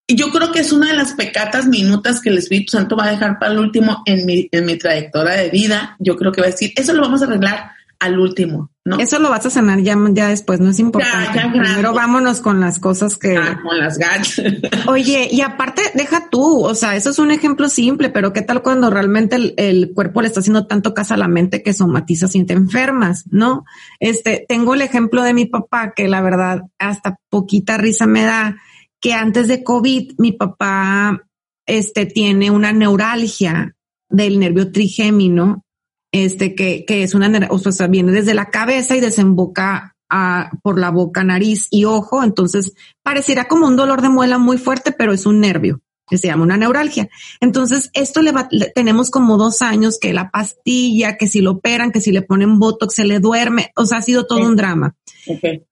[0.07, 3.11] yo creo que es una de las pecatas minutas que el Espíritu Santo va a
[3.11, 5.97] dejar para el último en mi, en mi trayectoria de vida.
[5.99, 9.00] Yo creo que va a decir, eso lo vamos a arreglar al último, ¿no?
[9.00, 11.39] Eso lo vas a sanar ya, ya después, no es importante.
[11.52, 13.36] Primero vámonos con las cosas que...
[13.36, 14.39] Ah, con las ganas.
[14.88, 18.62] Oye, y aparte, deja tú, o sea, eso es un ejemplo simple, pero ¿qué tal
[18.62, 22.28] cuando realmente el, el cuerpo le está haciendo tanto caso a la mente que somatiza
[22.34, 23.64] y te enfermas, ¿no?
[24.00, 28.58] Este, tengo el ejemplo de mi papá que la verdad hasta poquita risa me da
[29.00, 31.24] que antes de COVID mi papá
[31.66, 33.76] este, tiene una neuralgia
[34.10, 35.64] del nervio trigémino,
[36.12, 40.80] este, que, que es una, o sea, viene desde la cabeza y desemboca a, por
[40.80, 42.24] la boca, nariz y ojo.
[42.24, 46.28] Entonces, pareciera como un dolor de muela muy fuerte, pero es un nervio que se
[46.28, 47.10] llama una neuralgia.
[47.41, 51.91] Entonces, esto le, va, tenemos como dos años que la pastilla, que si lo operan,
[51.91, 53.72] que si le ponen botox, se le duerme.
[53.76, 54.95] O sea, ha sido todo un drama.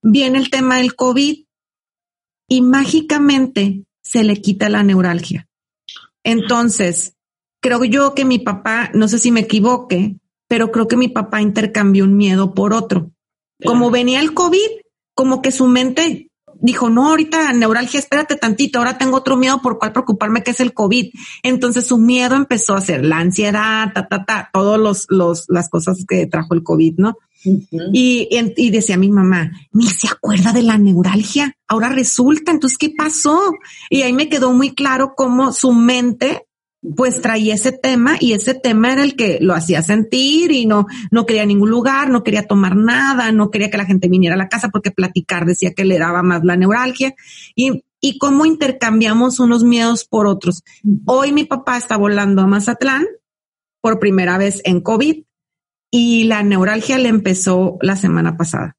[0.01, 1.45] Viene el tema del COVID
[2.49, 5.47] y mágicamente se le quita la neuralgia.
[6.23, 7.13] Entonces,
[7.61, 10.17] creo yo que mi papá, no sé si me equivoque,
[10.47, 13.11] pero creo que mi papá intercambió un miedo por otro.
[13.63, 14.69] Como venía el COVID,
[15.13, 16.29] como que su mente
[16.59, 20.59] dijo, no, ahorita neuralgia, espérate tantito, ahora tengo otro miedo por cual preocuparme que es
[20.59, 21.11] el COVID.
[21.43, 25.69] Entonces su miedo empezó a ser la ansiedad, ta, ta, ta, todos los, los, las
[25.69, 27.17] cosas que trajo el COVID, ¿no?
[27.93, 28.27] y,
[28.57, 31.55] y, decía mi mamá, ni se acuerda de la neuralgia.
[31.67, 33.53] Ahora resulta, entonces, ¿qué pasó?
[33.89, 36.44] Y ahí me quedó muy claro cómo su mente
[36.95, 40.87] pues traía ese tema y ese tema era el que lo hacía sentir y no,
[41.11, 44.37] no quería ningún lugar, no quería tomar nada, no quería que la gente viniera a
[44.37, 47.15] la casa porque platicar decía que le daba más la neuralgia
[47.55, 50.63] y, y cómo intercambiamos unos miedos por otros.
[51.05, 53.05] Hoy mi papá está volando a Mazatlán
[53.81, 55.23] por primera vez en COVID
[55.91, 58.75] y la neuralgia le empezó la semana pasada.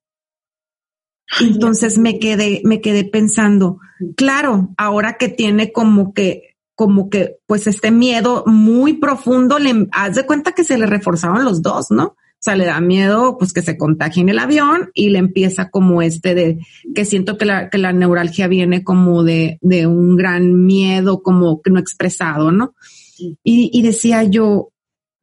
[1.40, 3.78] Entonces me quedé, me quedé pensando,
[4.16, 10.14] claro, ahora que tiene como que, como que, pues este miedo muy profundo, le haz
[10.14, 12.04] de cuenta que se le reforzaron los dos, ¿no?
[12.04, 15.70] O sea, le da miedo, pues que se contagie en el avión y le empieza
[15.70, 16.58] como este de
[16.94, 21.60] que siento que la, que la neuralgia viene como de, de un gran miedo, como
[21.62, 22.74] que no expresado, ¿no?
[23.18, 24.70] Y, y decía yo,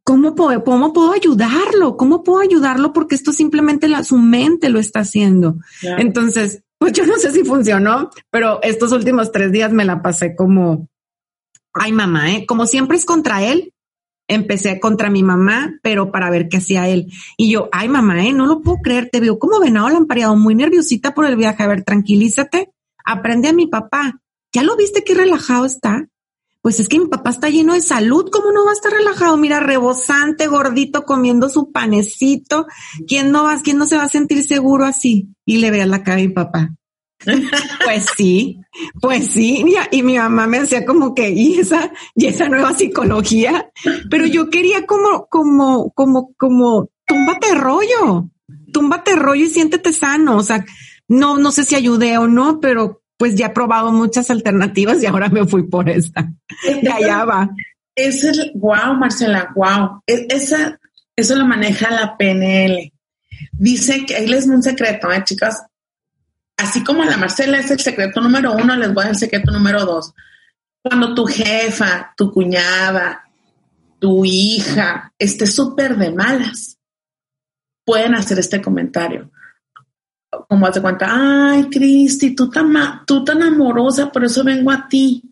[0.06, 1.96] ¿Cómo puedo, ¿Cómo puedo ayudarlo?
[1.96, 2.92] ¿Cómo puedo ayudarlo?
[2.92, 5.60] Porque esto simplemente la, su mente lo está haciendo.
[5.82, 10.36] Entonces, pues yo no sé si funcionó, pero estos últimos tres días me la pasé
[10.36, 10.90] como,
[11.74, 12.46] ay mamá, ¿eh?
[12.46, 13.74] como siempre es contra él.
[14.30, 17.12] Empecé contra mi mamá, pero para ver qué hacía él.
[17.38, 18.34] Y yo, ay mamá, ¿eh?
[18.34, 21.62] no lo puedo creer, te veo como venado lampareado, muy nerviosita por el viaje.
[21.64, 22.72] A ver, tranquilízate,
[23.04, 24.22] aprende a mi papá.
[24.54, 26.08] ¿Ya lo viste qué relajado está?
[26.64, 29.36] pues es que mi papá está lleno de salud, ¿cómo no va a estar relajado?
[29.36, 32.68] Mira, rebosante, gordito, comiendo su panecito.
[33.06, 35.28] ¿Quién no va, quién no se va a sentir seguro así?
[35.46, 36.74] Y le vea la cara a mi papá.
[37.84, 38.60] Pues sí,
[39.02, 43.70] pues sí, y mi mamá me decía como que, y esa, y esa nueva psicología,
[44.10, 48.30] pero yo quería como, como, como, como, túmbate rollo,
[48.72, 50.66] túmbate rollo y siéntete sano, o sea,
[51.08, 55.06] no, no sé si ayudé o no, pero pues ya he probado muchas alternativas y
[55.06, 56.32] ahora me fui por esta.
[56.82, 57.50] De allá va.
[57.96, 60.02] Es el, wow, Marcela, wow.
[60.08, 60.80] E, esa,
[61.16, 62.92] eso lo maneja la PNL.
[63.52, 65.64] Dice que ahí les un secreto, ¿eh, chicas?
[66.64, 69.52] Así como la Marcela es el secreto número uno, les voy a dar el secreto
[69.52, 70.14] número dos.
[70.82, 73.30] Cuando tu jefa, tu cuñada,
[74.00, 76.78] tu hija esté súper de malas,
[77.86, 79.30] pueden hacer este comentario
[80.48, 82.74] como hace cuenta, ay, Cristi, tú tan,
[83.06, 85.24] tú tan amorosa, por eso vengo a ti.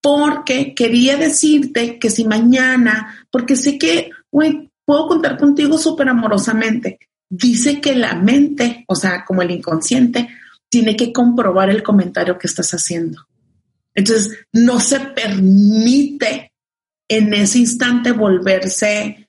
[0.00, 4.10] Porque quería decirte que si mañana, porque sé que,
[4.84, 6.98] puedo contar contigo súper amorosamente.
[7.30, 10.28] Dice que la mente, o sea, como el inconsciente,
[10.72, 13.28] tiene que comprobar el comentario que estás haciendo.
[13.94, 16.54] Entonces, no se permite
[17.06, 19.28] en ese instante volverse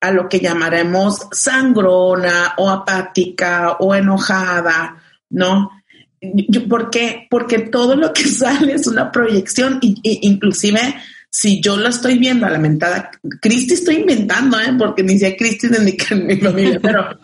[0.00, 5.70] a lo que llamaremos sangrona o apática o enojada, ¿no?
[6.68, 7.28] ¿Por qué?
[7.30, 10.96] Porque todo lo que sale es una proyección inclusive
[11.34, 13.10] si yo lo estoy viendo a la mentada,
[13.40, 14.74] Cristi estoy inventando, ¿eh?
[14.78, 17.18] porque ni siquiera Cristi mi, mi familia, pero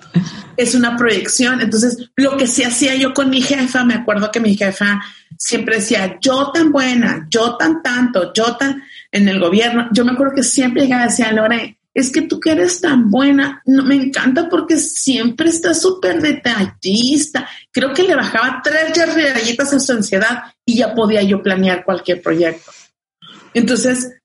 [0.57, 1.61] es una proyección.
[1.61, 4.99] Entonces, lo que sí hacía yo con mi jefa, me acuerdo que mi jefa
[5.37, 8.83] siempre decía, yo tan buena, yo tan tanto, yo tan
[9.13, 9.89] en el gobierno.
[9.93, 13.11] Yo me acuerdo que siempre llegaba y decía, Lore, es que tú que eres tan
[13.11, 17.47] buena, no, me encanta porque siempre estás súper detallista.
[17.71, 22.23] Creo que le bajaba tres rayitas a su ansiedad y ya podía yo planear cualquier
[22.23, 22.71] proyecto.
[23.59, 24.21] Entonces,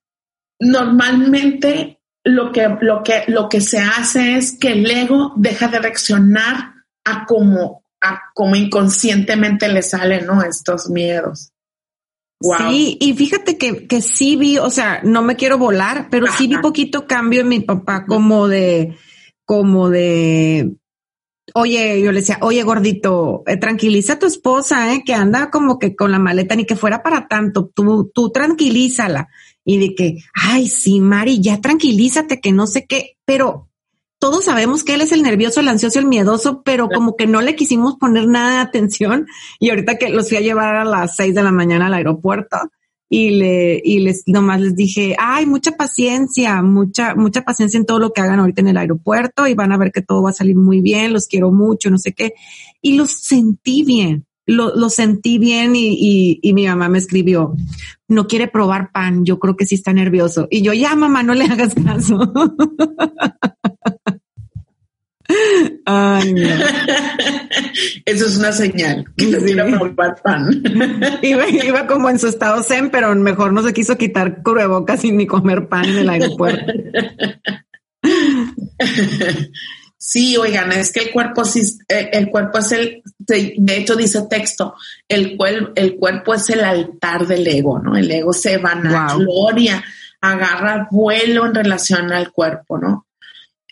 [0.59, 5.79] normalmente lo que, lo que, lo que se hace es que el ego deja de
[5.79, 6.73] reaccionar
[7.03, 10.41] a como, a como inconscientemente le salen, ¿no?
[10.41, 11.51] Estos miedos.
[12.41, 16.47] Sí, y fíjate que, que sí vi, o sea, no me quiero volar, pero sí
[16.47, 18.97] vi poquito cambio en mi papá, como de,
[19.45, 20.75] como de,
[21.53, 25.79] oye, yo le decía, oye, gordito, eh, tranquiliza a tu esposa, eh, que anda como
[25.79, 29.29] que con la maleta, ni que fuera para tanto, tú, tú tranquilízala.
[29.65, 33.69] Y de que, ay, sí, Mari, ya tranquilízate, que no sé qué, pero
[34.19, 37.41] todos sabemos que él es el nervioso, el ansioso, el miedoso, pero como que no
[37.41, 39.27] le quisimos poner nada de atención.
[39.59, 42.57] Y ahorita que los fui a llevar a las seis de la mañana al aeropuerto
[43.15, 47.99] y le, y les, nomás les dije, ay, mucha paciencia, mucha, mucha paciencia en todo
[47.99, 50.33] lo que hagan ahorita en el aeropuerto y van a ver que todo va a
[50.33, 52.33] salir muy bien, los quiero mucho, no sé qué.
[52.81, 57.55] Y los sentí bien, lo, lo sentí bien y, y, y mi mamá me escribió,
[58.07, 60.47] no quiere probar pan, yo creo que sí está nervioso.
[60.49, 62.33] Y yo, ya mamá, no le hagas caso.
[65.85, 66.35] Ay,
[68.05, 69.25] Eso es una señal que
[70.23, 70.63] pan.
[71.21, 75.25] Iba, como en su estado zen, pero mejor no se quiso quitar cubrebocas y ni
[75.25, 76.73] comer pan en el aeropuerto.
[80.05, 81.43] Sí, oigan, es que el cuerpo
[81.87, 84.75] eh, el cuerpo es el, de hecho dice texto,
[85.07, 85.37] el,
[85.75, 87.95] el cuerpo es el altar del ego, ¿no?
[87.95, 89.81] El ego se va a gloria,
[90.19, 93.07] agarra vuelo en relación al cuerpo, ¿no?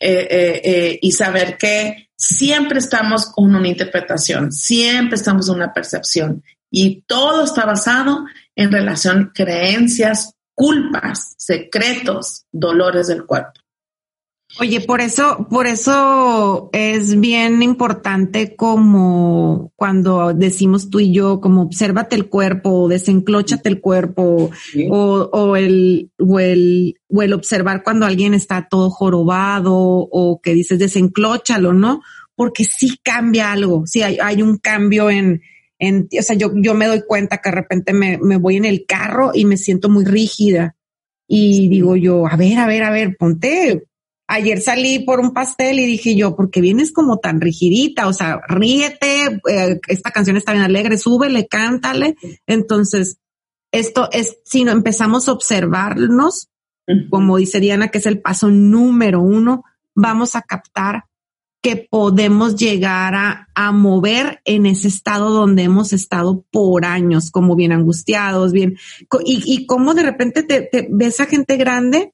[0.04, 5.76] Eh, eh, eh, y saber que siempre estamos con una interpretación, siempre estamos en una
[5.76, 8.26] percepción y todo está basado
[8.56, 13.62] en relación creencias, culpas, secretos, dolores del cuerpo.
[14.60, 21.64] Oye, por eso, por eso es bien importante como cuando decimos tú y yo, como
[21.64, 24.52] obsérvate el cuerpo, desenclóchate el cuerpo,
[24.89, 30.54] o, o, el, o, el, o el observar cuando alguien está todo jorobado, o que
[30.54, 32.02] dices desenclóchalo, ¿no?
[32.36, 35.41] Porque sí cambia algo, sí hay, hay un cambio en,
[35.80, 38.66] en, o sea, yo, yo me doy cuenta que de repente me, me voy en
[38.66, 40.76] el carro y me siento muy rígida.
[41.34, 43.88] Y digo yo, a ver, a ver, a ver, ponte,
[44.32, 48.08] ayer salí por un pastel y dije yo, ¿por qué vienes como tan rigidita?
[48.08, 52.16] O sea, ríete, eh, esta canción está bien alegre, súbele, cántale.
[52.48, 53.18] Entonces,
[53.72, 56.50] esto es, si no empezamos a observarnos,
[57.10, 59.64] como dice Diana, que es el paso número uno,
[59.96, 61.06] vamos a captar
[61.62, 67.56] que podemos llegar a, a, mover en ese estado donde hemos estado por años, como
[67.56, 68.78] bien angustiados, bien,
[69.26, 72.14] y, y como de repente te, te ves a gente grande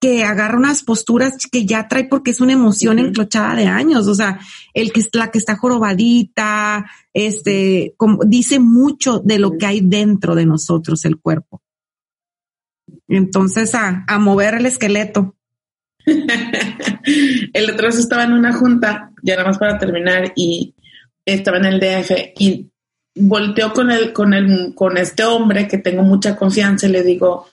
[0.00, 4.06] que agarra unas posturas que ya trae porque es una emoción enclochada de años.
[4.06, 4.38] O sea,
[4.74, 9.80] el que es la que está jorobadita, este, como, dice mucho de lo que hay
[9.80, 11.62] dentro de nosotros, el cuerpo.
[13.08, 15.34] Entonces, a, a mover el esqueleto.
[16.06, 20.74] el otro día estaba en una junta, ya nada más para terminar, y
[21.24, 22.70] estaba en el DF y
[23.14, 27.46] volteó con el, con el, con este hombre que tengo mucha confianza y le digo,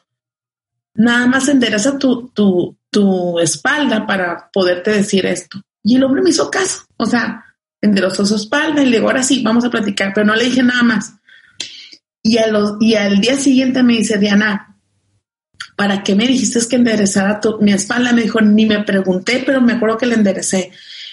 [0.96, 5.62] nada más endereza tu, tu, tu espalda para poderte decir esto.
[5.84, 7.46] Y el hombre me hizo caso, o sea,
[7.82, 10.64] enderezó su espalda y le digo, ahora sí, vamos a platicar, pero no le dije
[10.64, 11.14] nada más.
[12.24, 14.76] Y, a los, y al día siguiente me dice, Diana,
[15.76, 18.14] ¿para qué me dijiste que enderezara tu, mi espalda?
[18.14, 20.72] Me dijo, ni me pregunté, pero me acuerdo que le enderecé.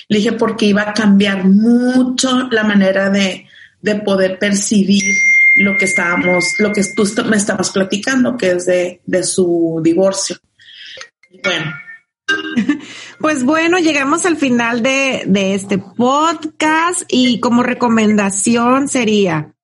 [0.09, 3.47] Le dije, porque iba a cambiar mucho la manera de,
[3.83, 5.05] de poder percibir
[5.57, 10.37] lo que estábamos, lo que tú me estabas platicando, que es de, de su divorcio.
[11.43, 11.73] Bueno,
[13.19, 19.55] Pues bueno, llegamos al final de, de este podcast y como recomendación sería,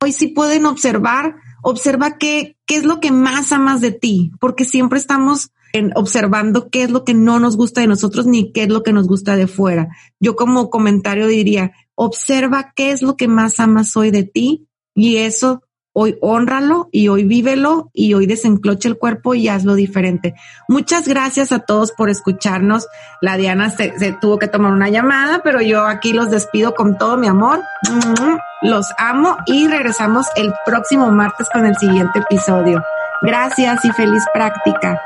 [0.00, 4.64] hoy sí pueden observar, observa qué, qué es lo que más amas de ti, porque
[4.64, 8.62] siempre estamos en observando qué es lo que no nos gusta de nosotros ni qué
[8.62, 9.88] es lo que nos gusta de fuera.
[10.20, 14.67] Yo como comentario diría, observa qué es lo que más amas hoy de ti
[14.98, 20.34] y eso hoy honralo y hoy vívelo y hoy desencloche el cuerpo y hazlo diferente.
[20.68, 22.88] Muchas gracias a todos por escucharnos.
[23.20, 27.16] La Diana se, tuvo que tomar una llamada, pero yo aquí los despido con todo
[27.16, 27.62] mi amor.
[28.60, 32.82] Los amo y regresamos el próximo martes con el siguiente episodio.
[33.22, 35.00] Gracias y feliz práctica.